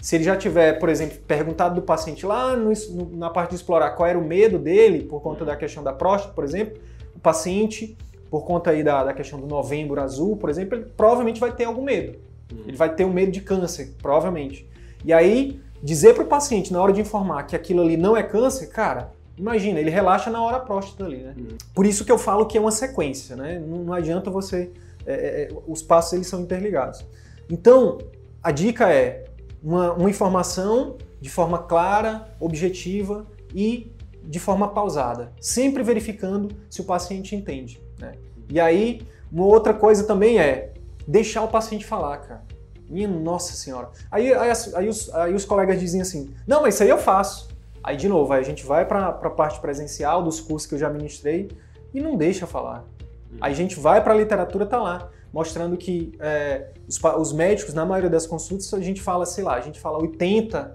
[0.01, 2.73] Se ele já tiver, por exemplo, perguntado do paciente lá no,
[3.17, 6.35] na parte de explorar qual era o medo dele por conta da questão da próstata,
[6.35, 6.81] por exemplo,
[7.17, 7.99] o paciente,
[8.31, 11.65] por conta aí da, da questão do novembro azul, por exemplo, ele provavelmente vai ter
[11.65, 12.17] algum medo.
[12.65, 14.69] Ele vai ter um medo de câncer, provavelmente.
[15.05, 18.23] E aí, dizer para o paciente na hora de informar que aquilo ali não é
[18.23, 21.35] câncer, cara, imagina, ele relaxa na hora próstata ali, né?
[21.37, 21.57] Uhum.
[21.75, 23.59] Por isso que eu falo que é uma sequência, né?
[23.59, 24.71] Não, não adianta você.
[25.07, 27.05] É, é, é, os passos eles são interligados.
[27.49, 27.99] Então,
[28.43, 29.25] a dica é
[29.63, 36.85] uma, uma informação de forma clara, objetiva e de forma pausada, sempre verificando se o
[36.85, 37.81] paciente entende.
[37.99, 38.13] Né?
[38.51, 39.01] E aí,
[39.33, 40.73] uma outra coisa também é
[41.07, 42.43] deixar o paciente falar, cara.
[42.89, 43.91] Minha nossa senhora.
[44.11, 47.49] Aí, aí, aí, os, aí os colegas dizem assim: não, mas isso aí eu faço.
[47.83, 50.79] Aí, de novo, aí a gente vai para a parte presencial dos cursos que eu
[50.79, 51.49] já ministrei
[51.93, 52.85] e não deixa falar.
[53.31, 53.39] Uhum.
[53.41, 57.75] Aí a gente vai para a literatura, tá lá, mostrando que é, os, os, médicos,
[57.75, 60.75] na maioria das consultas, a gente fala, sei lá, a gente fala 80,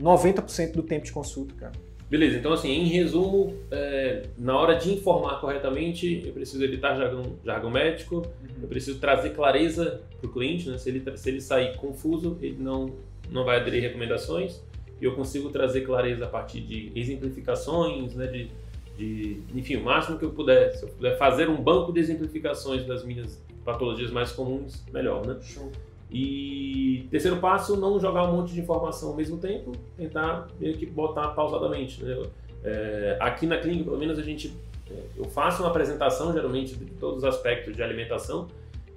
[0.00, 1.72] 90% do tempo de consulta, cara.
[2.12, 7.38] Beleza, então assim, em resumo, é, na hora de informar corretamente, eu preciso evitar jargão,
[7.42, 8.48] jargão médico, uhum.
[8.60, 10.76] eu preciso trazer clareza para o cliente, né?
[10.76, 12.94] se, ele, se ele sair confuso, ele não,
[13.30, 14.62] não vai aderir recomendações,
[15.00, 18.26] e eu consigo trazer clareza a partir de exemplificações, né?
[18.26, 18.50] de,
[18.98, 22.84] de, enfim, o máximo que eu puder, se eu puder fazer um banco de exemplificações
[22.84, 25.38] das minhas patologias mais comuns, melhor, né?
[25.40, 25.72] Show.
[26.12, 30.84] E terceiro passo, não jogar um monte de informação ao mesmo tempo, tentar meio que
[30.84, 32.04] botar pausadamente.
[32.04, 32.22] Né?
[32.62, 34.54] É, aqui na clínica, pelo menos, a gente
[34.90, 38.48] é, eu faço uma apresentação geralmente de todos os aspectos de alimentação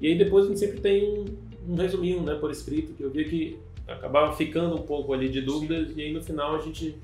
[0.02, 1.26] e aí depois a gente sempre tem um,
[1.74, 5.42] um resuminho né, por escrito que eu vi que acabava ficando um pouco ali de
[5.42, 5.94] dúvidas Sim.
[5.98, 6.98] e aí no final a gente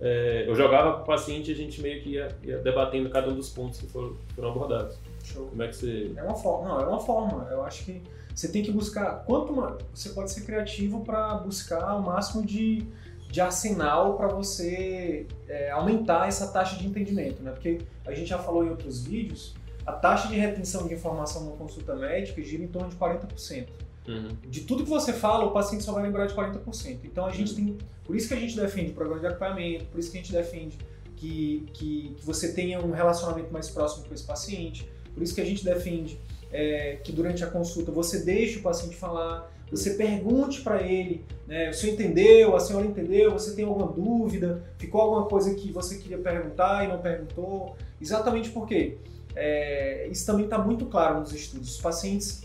[0.00, 3.28] é, eu jogava para o paciente e a gente meio que ia, ia, debatendo cada
[3.28, 4.96] um dos pontos que foram, foram abordados.
[5.24, 5.48] Show.
[5.48, 6.12] Como é que você.
[6.16, 6.68] É uma forma.
[6.68, 7.48] Não, é uma forma.
[7.50, 8.00] Eu acho que
[8.38, 9.24] você tem que buscar.
[9.24, 9.74] Quanto mais.
[9.92, 12.86] Você pode ser criativo para buscar o máximo de,
[13.28, 17.50] de arsenal para você é, aumentar essa taxa de entendimento, né?
[17.50, 21.56] Porque a gente já falou em outros vídeos, a taxa de retenção de informação numa
[21.56, 23.66] consulta médica gira em torno de 40%.
[24.06, 24.28] Uhum.
[24.46, 27.00] De tudo que você fala, o paciente só vai lembrar de 40%.
[27.02, 27.76] Então a gente tem.
[28.04, 30.32] Por isso que a gente defende o programa de acompanhamento, por isso que a gente
[30.32, 30.78] defende
[31.16, 35.40] que, que, que você tenha um relacionamento mais próximo com esse paciente, por isso que
[35.40, 36.20] a gente defende
[36.52, 41.70] é, que durante a consulta você deixe o paciente falar, você pergunte para ele, né,
[41.70, 45.98] o senhor entendeu, a senhora entendeu, você tem alguma dúvida, ficou alguma coisa que você
[45.98, 48.96] queria perguntar e não perguntou, exatamente porque
[49.36, 51.74] é, isso também está muito claro nos estudos.
[51.74, 52.42] Os pacientes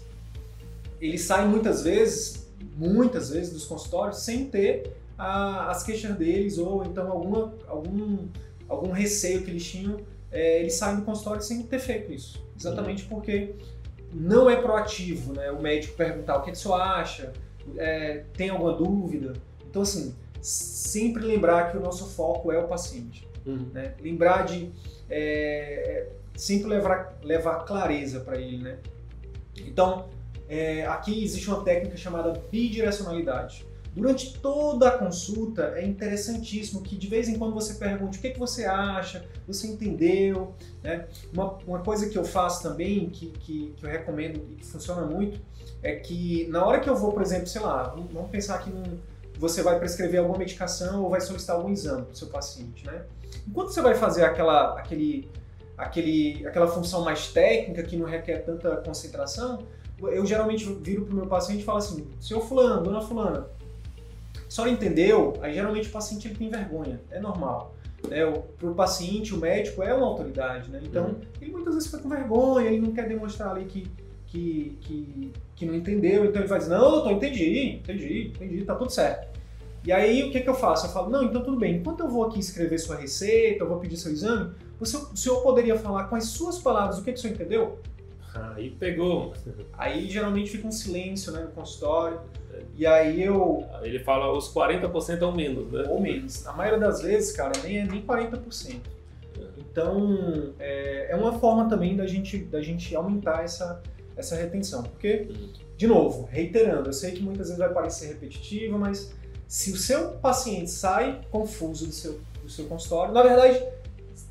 [0.99, 6.83] eles saem muitas vezes, muitas vezes dos consultórios sem ter a, as queixas deles ou
[6.85, 8.27] então alguma, algum,
[8.67, 9.97] algum receio que eles tinham,
[10.31, 12.41] é, eles saem do consultório sem ter feito isso.
[12.57, 13.53] Exatamente porque
[14.13, 17.33] não é proativo né, o médico perguntar o que, que o senhor acha,
[17.77, 19.33] é, tem alguma dúvida.
[19.69, 23.27] Então, assim, sempre lembrar que o nosso foco é o paciente.
[23.45, 23.69] Uhum.
[23.73, 23.93] Né?
[24.01, 24.71] Lembrar de
[25.09, 28.63] é, sempre levar, levar clareza para ele.
[28.63, 28.77] Né?
[29.57, 30.09] Então,
[30.47, 33.65] é, aqui existe uma técnica chamada bidirecionalidade.
[33.95, 38.31] Durante toda a consulta é interessantíssimo que de vez em quando você pergunte o que,
[38.31, 40.55] que você acha, você entendeu.
[40.81, 41.07] Né?
[41.31, 45.05] Uma, uma coisa que eu faço também, que, que, que eu recomendo e que funciona
[45.05, 45.39] muito,
[45.83, 48.97] é que na hora que eu vou, por exemplo, sei lá, vamos pensar que num,
[49.37, 52.85] você vai prescrever alguma medicação ou vai solicitar algum exame para o seu paciente.
[52.87, 53.03] Né?
[53.47, 55.29] Enquanto você vai fazer aquela, aquele,
[55.77, 59.59] aquele, aquela função mais técnica que não requer tanta concentração,
[59.99, 63.47] eu geralmente viro para o meu paciente e falo assim, senhor fulano, dona fulana,
[64.53, 65.33] senhora entendeu?
[65.41, 67.75] Aí geralmente o paciente ele tem vergonha, é normal.
[68.07, 68.19] Né?
[68.59, 70.79] Para o paciente, o médico é uma autoridade, né?
[70.83, 71.21] Então, Uhum.
[71.41, 73.87] ele muitas vezes fica com vergonha, ele não quer demonstrar ali que,
[74.27, 78.91] que, que, que não entendeu, então ele dizer, não, doutor, entendi, entendi, entendi, tá tudo
[78.91, 79.33] certo.
[79.85, 80.85] E aí, o que, que eu faço?
[80.85, 83.79] Eu falo, não, então tudo bem, enquanto eu vou aqui escrever sua receita, eu vou
[83.79, 87.17] pedir seu exame, você, o senhor poderia falar com as suas palavras o que, que
[87.19, 87.79] o senhor entendeu?
[88.55, 89.33] Aí pegou.
[89.73, 92.19] Aí geralmente fica um silêncio né, no consultório.
[92.75, 93.63] E aí eu.
[93.83, 95.85] Ele fala os 40% ou menos, né?
[95.89, 96.45] Ou menos.
[96.47, 98.79] A maioria das vezes, cara, nem é nem 40%.
[99.57, 103.81] Então é, é uma forma também da gente, da gente aumentar essa,
[104.15, 104.83] essa retenção.
[104.83, 105.27] Porque,
[105.77, 109.13] de novo, reiterando, eu sei que muitas vezes vai parecer repetitivo, mas
[109.47, 113.63] se o seu paciente sai confuso do seu, do seu consultório, na verdade,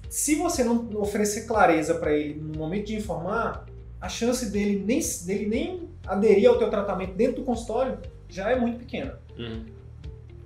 [0.09, 3.67] se você não oferecer clareza para ele no momento de informar,
[4.01, 7.99] a chance dele nem, dele nem aderir ao teu tratamento dentro do consultório
[8.33, 9.19] já é muito pequena.
[9.39, 9.65] Uhum.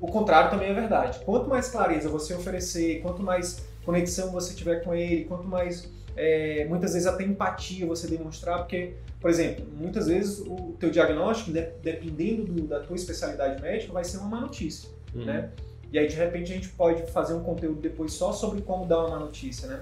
[0.01, 1.21] O contrário também é verdade.
[1.25, 6.67] Quanto mais clareza você oferecer, quanto mais conexão você tiver com ele, quanto mais, é,
[6.69, 11.69] muitas vezes até empatia você demonstrar, porque, por exemplo, muitas vezes o teu diagnóstico, de-
[11.83, 15.25] dependendo do- da tua especialidade médica, vai ser uma má notícia, Uhum.
[15.25, 15.51] né?
[15.93, 18.99] E aí, de repente, a gente pode fazer um conteúdo depois só sobre como dar
[18.99, 19.81] uma má notícia, né?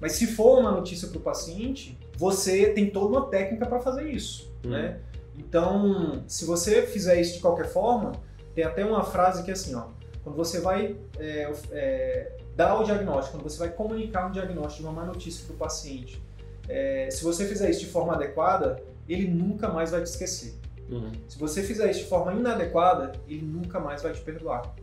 [0.00, 4.08] Mas se for uma notícia para o paciente, você tem toda uma técnica para fazer
[4.08, 4.70] isso, Uhum.
[4.70, 4.98] né?
[5.36, 8.12] Então, se você fizer isso de qualquer forma,
[8.54, 9.86] tem até uma frase que é assim, ó,
[10.22, 14.88] quando você vai é, é, dar o diagnóstico, quando você vai comunicar um diagnóstico de
[14.88, 16.22] uma má notícia para o paciente,
[16.68, 20.54] é, se você fizer isso de forma adequada, ele nunca mais vai te esquecer.
[20.88, 21.10] Uhum.
[21.28, 24.74] Se você fizer isso de forma inadequada, ele nunca mais vai te perdoar.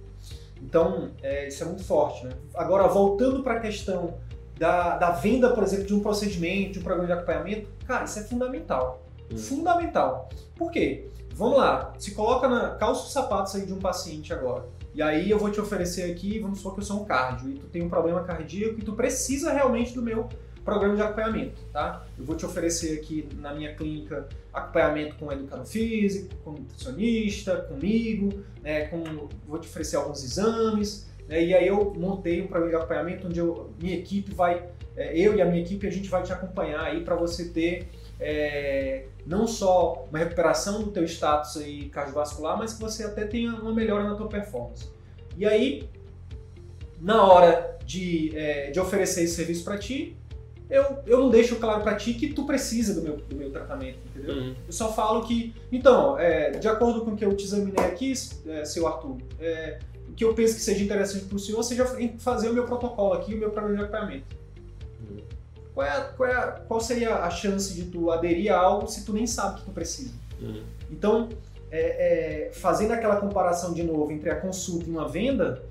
[0.62, 2.26] Então, é, isso é muito forte.
[2.26, 2.32] Né?
[2.54, 4.18] Agora, voltando para a questão
[4.58, 8.20] da, da venda, por exemplo, de um procedimento, de um programa de acompanhamento, cara, isso
[8.20, 9.06] é fundamental.
[9.38, 10.30] Fundamental.
[10.56, 11.08] Por quê?
[11.34, 12.72] Vamos lá, se coloca na.
[12.76, 14.65] calça os sapatos aí de um paciente agora.
[14.94, 17.54] E aí eu vou te oferecer aqui, vamos supor que eu sou um cardio, e
[17.54, 20.28] tu tem um problema cardíaco e tu precisa realmente do meu
[20.65, 22.06] programa de acompanhamento, tá?
[22.18, 28.44] Eu vou te oferecer aqui na minha clínica acompanhamento com educador físico, com nutricionista, comigo,
[28.62, 32.76] né, com, vou te oferecer alguns exames, né, e aí eu montei um programa de
[32.76, 36.22] acompanhamento onde eu, minha equipe vai, é, eu e a minha equipe, a gente vai
[36.24, 37.88] te acompanhar aí para você ter
[38.20, 43.54] é, não só uma recuperação do teu status aí cardiovascular, mas que você até tenha
[43.56, 44.90] uma melhora na tua performance.
[45.38, 45.90] E aí,
[47.00, 50.18] na hora de, é, de oferecer esse serviço para ti,
[50.70, 54.00] eu, eu não deixo claro para ti que tu precisa do meu, do meu tratamento,
[54.06, 54.36] entendeu?
[54.36, 54.56] Uhum.
[54.68, 58.14] Eu só falo que, então, é, de acordo com o que eu te examinei aqui,
[58.46, 61.86] é, seu Arthur, é, o que eu penso que seja interessante para o senhor seja
[62.20, 64.38] fazer o meu protocolo aqui, o meu programa de acompanhamento.
[65.10, 65.18] Uhum.
[65.74, 68.88] Qual, é a- qual, é a- qual seria a chance de tu aderir a algo
[68.88, 70.14] se tu nem sabe que tu precisa?
[70.42, 70.64] Uhum.
[70.92, 71.30] Então,
[71.72, 75.64] é, é, fazendo aquela comparação de novo entre a consulta e uma venda,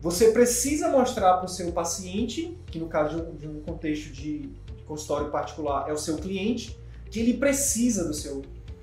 [0.00, 4.12] você precisa mostrar para o seu paciente, que no caso de um, de um contexto
[4.12, 4.50] de
[4.86, 6.78] consultório particular é o seu cliente,
[7.10, 8.42] que ele precisa do seu,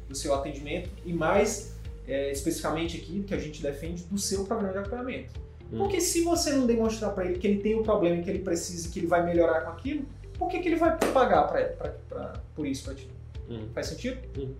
[0.10, 1.74] do seu atendimento e mais
[2.08, 5.40] é, especificamente aqui que a gente defende do seu programa de acompanhamento.
[5.72, 5.78] Hum.
[5.78, 8.40] Porque se você não demonstrar para ele que ele tem o um problema, que ele
[8.40, 10.06] precisa, que ele vai melhorar com aquilo,
[10.38, 13.10] por que, que ele vai pagar pra, pra, pra por isso para ti?
[13.50, 13.68] Hum.
[13.74, 14.20] Faz sentido?
[14.38, 14.54] Hum.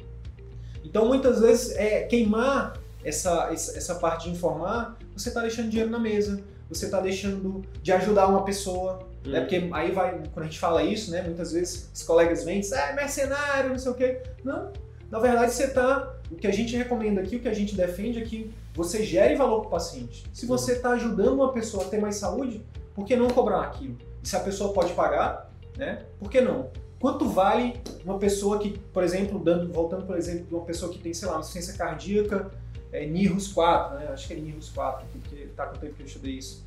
[0.84, 6.00] Então muitas vezes é queimar essa, essa parte de informar, você está deixando dinheiro na
[6.00, 9.32] mesa, você está deixando de ajudar uma pessoa, hum.
[9.32, 9.42] né?
[9.42, 11.22] Porque aí vai, quando a gente fala isso, né?
[11.22, 14.22] Muitas vezes os colegas vêm e dizem, ah, é mercenário, não sei o quê.
[14.44, 14.72] Não,
[15.10, 18.22] na verdade você está, o que a gente recomenda aqui, o que a gente defende
[18.22, 20.26] é que você gere valor para o paciente.
[20.34, 23.98] Se você está ajudando uma pessoa a ter mais saúde, por que não cobrar aquilo?
[24.24, 26.04] E se a pessoa pode pagar, né?
[26.20, 26.70] Por que não?
[27.00, 31.00] Quanto vale uma pessoa que, por exemplo, dando, voltando por exemplo, de uma pessoa que
[31.00, 32.50] tem, sei lá, uma insuficiência cardíaca,
[32.94, 34.08] é, NIRUS 4, né?
[34.14, 36.64] Acho que é NIRUS 4, porque está com o tempo que eu estudei isso.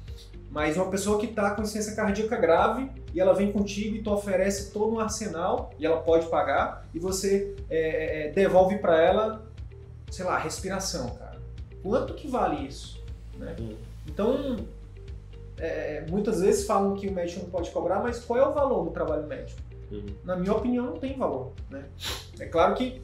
[0.50, 4.10] Mas uma pessoa que está com insuficiência cardíaca grave e ela vem contigo e tu
[4.12, 9.00] oferece todo um arsenal e ela pode pagar e você é, é, é devolve para
[9.00, 9.46] ela,
[10.10, 11.38] sei lá, respiração, cara.
[11.82, 13.02] Quanto que vale isso?
[13.38, 13.54] Né?
[13.60, 13.76] Hum.
[14.06, 14.56] Então,
[15.58, 18.84] é, muitas vezes falam que o médico não pode cobrar, mas qual é o valor
[18.84, 19.60] do trabalho médico?
[19.90, 20.06] Uhum.
[20.24, 21.52] Na minha opinião, não tem valor.
[21.70, 21.84] Né?
[22.38, 23.00] É claro que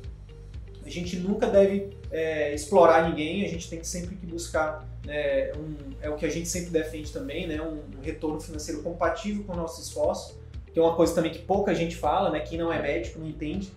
[0.84, 5.74] a gente nunca deve é, explorar ninguém, a gente tem sempre que buscar, né, um,
[6.00, 9.52] é o que a gente sempre defende também, né, um, um, retorno financeiro compatível com
[9.52, 10.38] o nosso esforço,
[10.72, 13.28] que é uma coisa também que pouca gente fala, né, quem não é médico não
[13.28, 13.72] entende.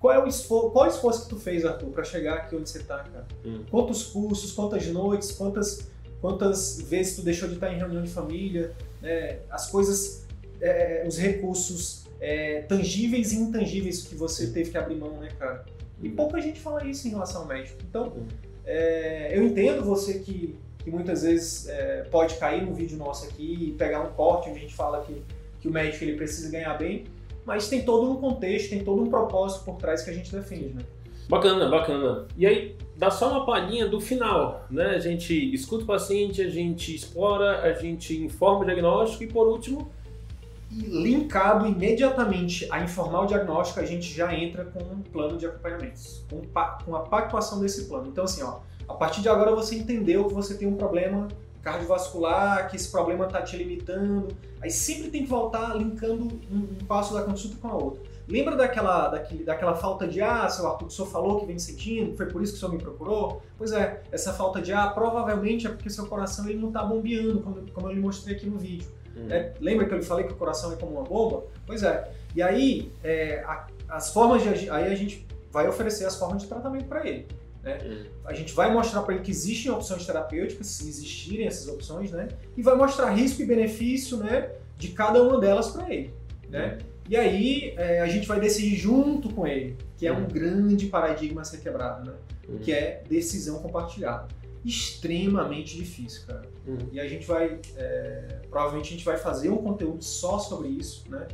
[0.00, 2.54] Qual é o esforço, qual é o esforço que tu fez, Arthur, para chegar aqui
[2.54, 3.26] onde você está, cara?
[3.44, 3.64] Hum.
[3.68, 8.72] Quantos cursos, quantas noites, quantas, quantas vezes tu deixou de estar em reunião de família,
[9.00, 10.26] né, as coisas,
[10.60, 15.64] é, os recursos é, tangíveis e intangíveis que você teve que abrir mão, né, cara?
[16.02, 17.78] E pouca gente fala isso em relação ao médico.
[17.88, 18.12] Então,
[18.64, 23.68] é, eu entendo você que, que muitas vezes é, pode cair no vídeo nosso aqui
[23.68, 25.22] e pegar um corte onde a gente fala que,
[25.60, 27.04] que o médico ele precisa ganhar bem,
[27.44, 30.74] mas tem todo um contexto, tem todo um propósito por trás que a gente defende,
[30.74, 30.82] né?
[31.28, 32.26] Bacana, bacana.
[32.36, 34.96] E aí, dá só uma palhinha do final, né?
[34.96, 39.46] A gente escuta o paciente, a gente explora, a gente informa o diagnóstico e, por
[39.46, 39.88] último,
[40.70, 45.46] e linkado imediatamente a informar o diagnóstico, a gente já entra com um plano de
[45.46, 46.42] acompanhamento, com,
[46.84, 48.08] com a pactuação desse plano.
[48.08, 48.58] Então, assim, ó,
[48.88, 51.28] a partir de agora você entendeu que você tem um problema
[51.62, 54.28] cardiovascular, que esse problema está te limitando,
[54.60, 58.02] aí sempre tem que voltar linkando um, um, passo da consulta com a outra.
[58.28, 61.46] Lembra daquela, daquele, daquela falta de ar, ah, seu Arthur, que o senhor falou que
[61.46, 63.42] vem sentindo, foi por isso que o senhor me procurou?
[63.56, 67.40] Pois é, essa falta de ar provavelmente é porque seu coração ele não está bombeando,
[67.40, 68.86] como, como eu lhe mostrei aqui no vídeo.
[69.16, 69.28] Hum.
[69.30, 71.44] É, lembra que eu lhe falei que o coração é como uma bomba?
[71.66, 72.12] Pois é.
[72.36, 76.48] E aí, é, a, as formas de aí a gente vai oferecer as formas de
[76.48, 77.26] tratamento para ele.
[77.62, 77.78] Né?
[77.82, 78.04] Hum.
[78.26, 82.28] A gente vai mostrar para ele que existem opções terapêuticas, se existirem essas opções, né?
[82.56, 86.14] E vai mostrar risco e benefício, né, de cada uma delas para ele,
[86.48, 86.78] né?
[86.80, 86.97] Hum.
[87.08, 90.28] E aí é, a gente vai decidir junto com ele, que é um hum.
[90.28, 92.16] grande paradigma a ser quebrado, né?
[92.48, 92.58] Hum.
[92.60, 94.28] Que é decisão compartilhada
[94.64, 96.42] extremamente difícil, cara.
[96.66, 96.76] Uhum.
[96.92, 101.04] E a gente vai, é, provavelmente a gente vai fazer um conteúdo só sobre isso,
[101.08, 101.26] né?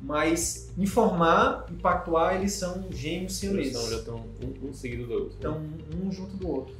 [0.00, 3.72] Mas informar e pactuar, eles são gêmeos siameses.
[3.72, 5.28] Então já estão um, um, seguido do outro.
[5.34, 5.68] Estão né?
[6.02, 6.74] um junto do outro.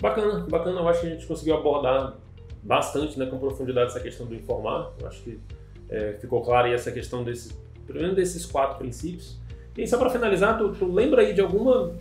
[0.00, 0.80] Bacana, bacana.
[0.80, 2.16] Eu acho que a gente conseguiu abordar
[2.62, 4.92] bastante, né, com profundidade essa questão do informar.
[4.98, 5.38] Eu acho que
[5.88, 7.52] é, ficou clara aí essa questão desse,
[7.88, 9.36] pelo menos desses quatro princípios.
[9.76, 11.94] E só para finalizar, tu, tu lembra aí de alguma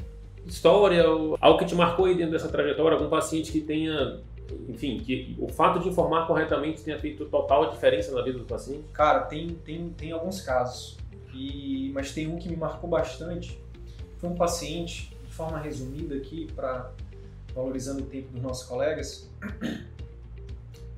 [0.46, 1.04] história,
[1.40, 4.20] algo que te marcou aí dentro dessa trajetória, algum paciente que tenha,
[4.68, 8.84] enfim, que o fato de informar corretamente tenha feito total diferença na vida do paciente?
[8.94, 10.98] Cara, tem, tem, tem alguns casos,
[11.34, 13.60] e, mas tem um que me marcou bastante.
[14.18, 16.92] Foi um paciente, de forma resumida aqui, para
[17.54, 19.30] valorizando o tempo dos nossos colegas,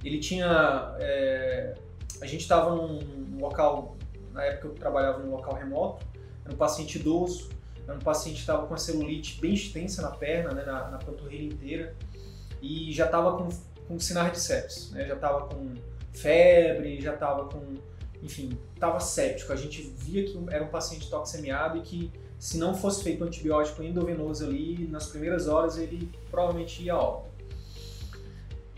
[0.03, 0.95] ele tinha.
[0.99, 1.73] É,
[2.21, 2.99] a gente estava num
[3.39, 3.95] local,
[4.33, 6.05] na época eu trabalhava num local remoto,
[6.43, 7.49] era um paciente idoso,
[7.87, 10.97] era um paciente que estava com a celulite bem extensa na perna, né, na, na
[10.97, 11.95] panturrilha inteira,
[12.61, 13.49] e já estava com,
[13.87, 15.73] com sinais de sepsis, né, já estava com
[16.13, 17.75] febre, já estava com,
[18.21, 19.53] enfim, estava séptico.
[19.53, 23.27] A gente via que era um paciente toxemiado e que se não fosse feito um
[23.27, 27.29] antibiótico endovenoso ali, nas primeiras horas ele provavelmente ia óbito.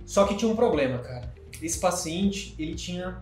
[0.06, 1.32] Só que tinha um problema, cara.
[1.62, 3.22] Esse paciente, ele tinha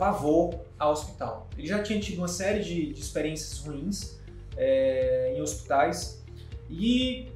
[0.00, 1.46] pavor ao hospital.
[1.58, 4.18] Ele já tinha tido uma série de, de experiências ruins,
[4.56, 6.24] é, em hospitais.
[6.70, 7.28] E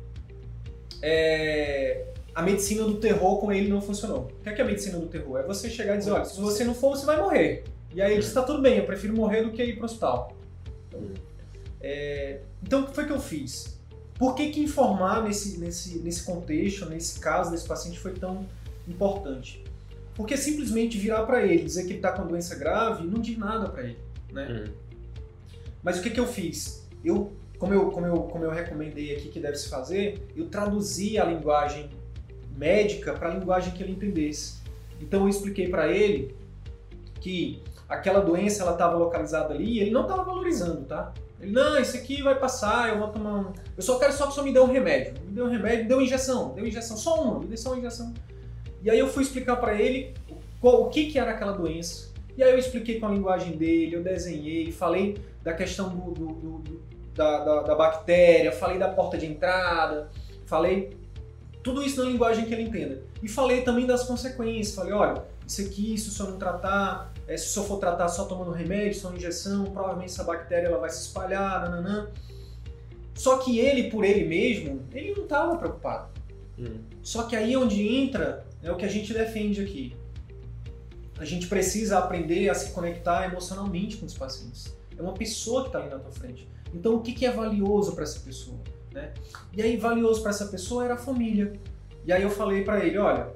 [1.02, 4.30] é, a medicina do terror com ele não funcionou.
[4.40, 5.40] O que é, que é a medicina do terror?
[5.40, 7.64] É você chegar e dizer, olha, se você não for, você vai morrer.
[7.94, 9.84] E aí ele disse, tá tudo bem, eu prefiro morrer do que ir para o
[9.84, 10.34] hospital.
[11.82, 13.78] É, então, o que foi que eu fiz?
[14.18, 18.46] Por que, que informar nesse, nesse, nesse contexto, nesse caso desse paciente foi tão
[18.88, 19.62] importante?
[20.14, 23.68] Porque simplesmente virar para ele, dizer que ele está com doença grave, não diz nada
[23.68, 23.98] para ele.
[24.32, 24.64] Né?
[24.68, 24.72] Hum.
[25.82, 26.88] Mas o que, que eu fiz?
[27.04, 31.18] Eu, como eu, como eu, como eu recomendei aqui que deve se fazer, eu traduzi
[31.18, 31.90] a linguagem
[32.56, 34.62] médica para a linguagem que ele entendesse.
[35.00, 36.34] Então eu expliquei para ele
[37.20, 41.12] que aquela doença ela estava localizada ali e ele não estava valorizando, tá?
[41.40, 43.52] Ele, não, isso aqui vai passar, eu vou tomar um...
[43.76, 45.14] Eu só quero só que só me dê um remédio.
[45.26, 47.70] Me deu um remédio, me deu uma injeção, deu injeção, só uma, me deu só
[47.70, 48.14] uma injeção.
[48.84, 50.12] E aí eu fui explicar para ele
[50.60, 52.12] qual, o que, que era aquela doença.
[52.36, 56.26] E aí eu expliquei com a linguagem dele, eu desenhei, falei da questão do, do,
[56.34, 56.82] do
[57.14, 60.10] da, da, da bactéria, falei da porta de entrada,
[60.44, 60.90] falei
[61.62, 63.02] tudo isso na linguagem que ele entenda.
[63.22, 64.74] E falei também das consequências.
[64.74, 68.08] Falei, olha, isso aqui, se o senhor não tratar, é, se o senhor for tratar
[68.08, 72.10] só tomando remédio, só injeção, provavelmente essa bactéria ela vai se espalhar, nananã.
[73.14, 76.08] Só que ele, por ele mesmo, ele não estava preocupado.
[76.58, 76.80] Hum.
[77.02, 79.94] Só que aí é onde entra é o que a gente defende aqui.
[81.18, 84.76] A gente precisa aprender a se conectar emocionalmente com os pacientes.
[84.96, 86.48] É uma pessoa que está ali na tua frente.
[86.72, 88.58] Então, o que, que é valioso para essa pessoa?
[88.92, 89.12] Né?
[89.52, 91.52] E aí, valioso para essa pessoa era a família.
[92.04, 93.28] E aí eu falei para ele, olha,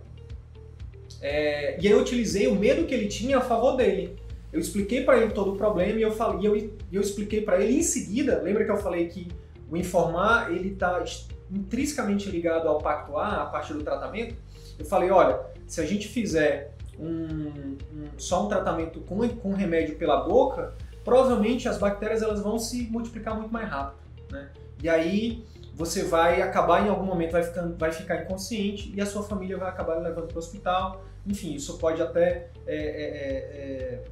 [1.21, 1.81] é...
[1.81, 4.17] e aí eu utilizei o medo que ele tinha a favor dele.
[4.53, 7.79] Eu expliquei para ele todo o problema e eu falei, eu, eu expliquei para ele
[7.79, 8.41] em seguida.
[8.43, 9.29] Lembra que eu falei que
[9.71, 11.05] o informar ele está
[11.51, 14.35] intrinsecamente ligado ao pactuar, a parte do tratamento?
[14.79, 17.77] Eu falei, olha, se a gente fizer um, um,
[18.17, 20.75] só um tratamento com, com remédio pela boca,
[21.05, 24.01] provavelmente as bactérias elas vão se multiplicar muito mais rápido,
[24.31, 24.51] né?
[24.83, 29.07] E aí você vai acabar em algum momento, vai, ficando, vai ficar inconsciente e a
[29.07, 31.05] sua família vai acabar levando para o hospital.
[31.27, 32.51] Enfim, isso pode até.
[32.67, 34.05] É, é, é, é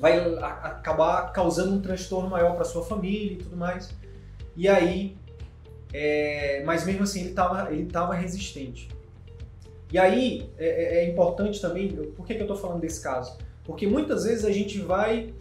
[0.00, 3.94] vai acabar causando um transtorno maior para sua família e tudo mais.
[4.56, 5.16] E aí.
[5.92, 8.88] É, mas mesmo assim ele estava ele tava resistente.
[9.92, 13.36] E aí é, é, é importante também, por que, que eu estou falando desse caso?
[13.64, 15.32] Porque muitas vezes a gente vai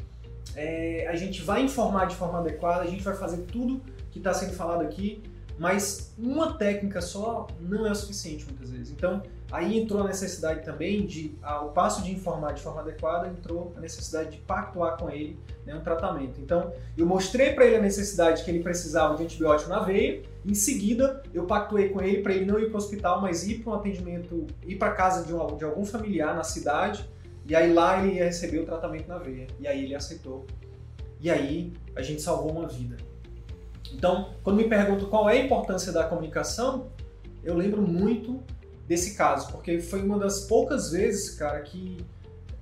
[0.56, 3.82] é, a gente vai informar de forma adequada, a gente vai fazer tudo
[4.12, 5.22] que está sendo falado aqui,
[5.60, 8.92] mas uma técnica só não é o suficiente muitas vezes.
[8.92, 9.22] Então,
[9.52, 13.80] aí entrou a necessidade também de, ao passo de informar de forma adequada, entrou a
[13.80, 16.42] necessidade de pactuar com ele né, um tratamento.
[16.42, 20.54] Então, eu mostrei para ele a necessidade que ele precisava de antibiótico na veia, em
[20.54, 23.74] seguida, eu pactuei com ele para ele não ir para o hospital, mas ir para
[23.74, 27.08] um atendimento, ir para casa de, um, de algum familiar na cidade,
[27.46, 29.48] e aí lá ele ia receber o tratamento na veia.
[29.60, 30.46] E aí ele aceitou.
[31.20, 32.96] E aí a gente salvou uma vida.
[33.94, 36.88] Então, quando me perguntam qual é a importância da comunicação,
[37.44, 38.42] eu lembro muito
[38.88, 41.98] desse caso, porque foi uma das poucas vezes, cara, que,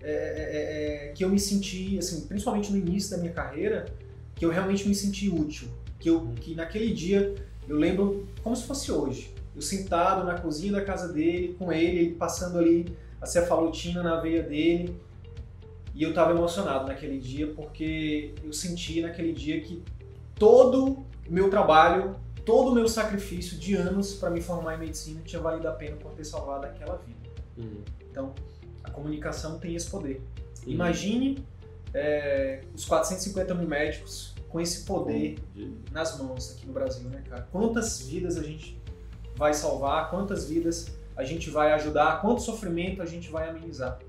[0.02, 3.86] é, é, é, que eu me senti, assim, principalmente no início da minha carreira,
[4.34, 5.68] que eu realmente me senti útil.
[6.00, 7.36] Que, eu, que naquele dia
[7.68, 9.34] eu lembro como se fosse hoje.
[9.56, 12.86] Eu sentado na cozinha da casa dele, com ele, ele passando ali
[13.22, 15.00] a cefalotina na veia dele.
[15.94, 19.82] E eu estava emocionado naquele dia porque eu senti naquele dia que
[20.36, 25.42] todo meu trabalho, todo o meu sacrifício de anos para me formar em medicina tinha
[25.42, 27.30] valido a pena por ter salvado aquela vida.
[27.58, 27.82] Uhum.
[28.10, 28.34] Então,
[28.84, 30.22] a comunicação tem esse poder.
[30.66, 30.74] Uhum.
[30.74, 31.44] Imagine
[31.94, 35.78] é, os 450 mil médicos com esse poder uhum.
[35.92, 37.48] nas mãos aqui no Brasil, né, cara?
[37.52, 38.80] Quantas vidas a gente
[39.36, 44.00] vai salvar, quantas vidas a gente vai ajudar, quanto sofrimento a gente vai amenizar.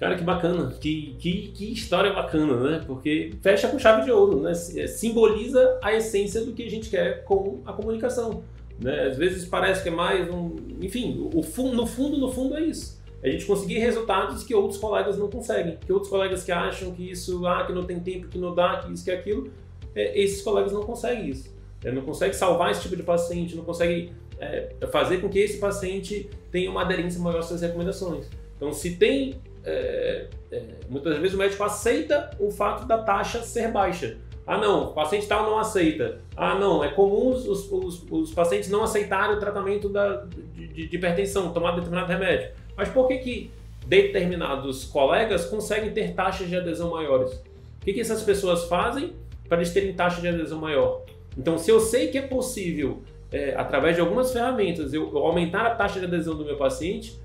[0.00, 2.82] Cara, que bacana, que, que, que história bacana, né?
[2.86, 4.52] Porque fecha com chave de ouro, né?
[4.52, 8.42] É, simboliza a essência do que a gente quer com a comunicação.
[8.80, 9.08] Né?
[9.08, 10.56] Às vezes parece que é mais um.
[10.80, 11.42] Enfim, o,
[11.74, 12.98] no fundo, no fundo é isso.
[13.22, 15.76] A gente conseguir resultados que outros colegas não conseguem.
[15.84, 18.78] Que outros colegas que acham que isso, ah, que não tem tempo, que não dá,
[18.78, 19.52] que isso, que aquilo,
[19.94, 21.54] é, esses colegas não conseguem isso.
[21.84, 25.58] É, não consegue salvar esse tipo de paciente, não consegue é, fazer com que esse
[25.58, 28.30] paciente tenha uma aderência maior às suas recomendações.
[28.56, 33.70] Então, se tem é, é, muitas vezes o médico aceita o fato da taxa ser
[33.70, 34.16] baixa.
[34.46, 36.18] Ah, não, o paciente tal não aceita.
[36.36, 40.88] Ah, não, é comum os, os, os pacientes não aceitarem o tratamento da, de, de,
[40.88, 42.50] de hipertensão, tomar determinado remédio.
[42.76, 43.50] Mas por que, que
[43.86, 47.32] determinados colegas conseguem ter taxas de adesão maiores?
[47.32, 49.12] O que, que essas pessoas fazem
[49.48, 51.02] para eles terem taxa de adesão maior?
[51.36, 55.64] Então, se eu sei que é possível, é, através de algumas ferramentas, eu, eu aumentar
[55.64, 57.20] a taxa de adesão do meu paciente,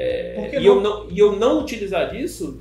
[0.00, 2.56] é, e, eu não, e eu não utilizar disso.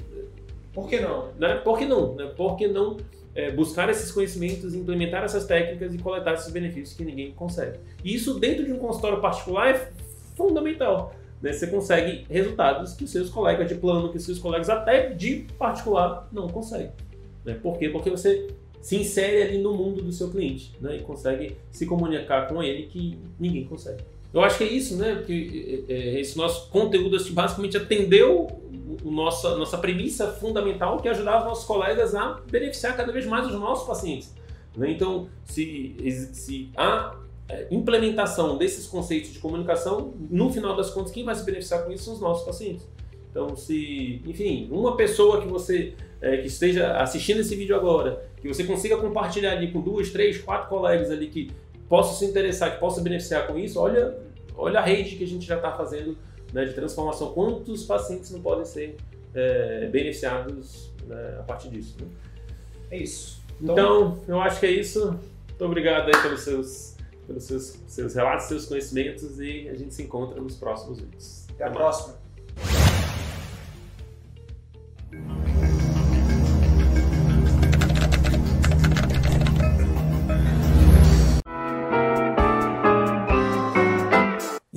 [0.73, 1.29] Por que não?
[1.37, 1.55] Né?
[1.55, 2.15] Por que não?
[2.15, 2.25] Né?
[2.35, 2.97] Por que não
[3.35, 7.79] é, buscar esses conhecimentos, implementar essas técnicas e coletar esses benefícios que ninguém consegue?
[8.03, 9.91] E isso dentro de um consultório particular é
[10.35, 11.13] fundamental.
[11.39, 11.53] Né?
[11.53, 15.45] Você consegue resultados que os seus colegas de plano, que os seus colegas até de
[15.59, 16.91] particular não conseguem.
[17.45, 17.53] Né?
[17.61, 17.89] Por quê?
[17.89, 18.47] Porque você
[18.81, 20.97] se insere ali no mundo do seu cliente né?
[20.97, 24.03] e consegue se comunicar com ele que ninguém consegue.
[24.37, 25.15] Eu acho que é isso, né?
[25.15, 28.45] Porque é, é, esse nosso conteúdo assim, basicamente atendeu
[29.03, 33.25] o nossa, nossa premissa fundamental, que é ajudar os nossos colegas a beneficiar cada vez
[33.25, 34.35] mais os nossos pacientes.
[34.75, 34.91] Né?
[34.91, 35.95] Então, se,
[36.33, 37.15] se há
[37.49, 41.91] é, implementação desses conceitos de comunicação, no final das contas, quem vai se beneficiar com
[41.91, 42.87] isso são os nossos pacientes.
[43.31, 48.47] Então, se, enfim, uma pessoa que você é, que esteja assistindo esse vídeo agora, que
[48.47, 51.49] você consiga compartilhar ali com duas, três, quatro colegas ali que
[51.89, 54.26] possam se interessar, que possam beneficiar com isso, olha,
[54.57, 56.17] olha a rede que a gente já está fazendo
[56.53, 57.33] né, de transformação.
[57.33, 58.97] Quantos pacientes não podem ser
[59.33, 61.97] é, beneficiados né, a partir disso?
[62.01, 62.07] Né?
[62.91, 63.41] É isso.
[63.61, 65.11] Então, então, eu acho que é isso.
[65.49, 66.95] Muito obrigado aí pelos seus,
[67.25, 71.45] pelos seus, seus relatos, seus conhecimentos e a gente se encontra nos próximos vídeos.
[71.49, 72.26] Até, Até a próxima.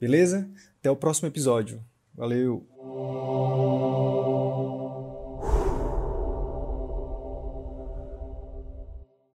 [0.00, 0.48] Beleza?
[0.78, 1.82] Até o próximo episódio.
[2.14, 2.66] Valeu!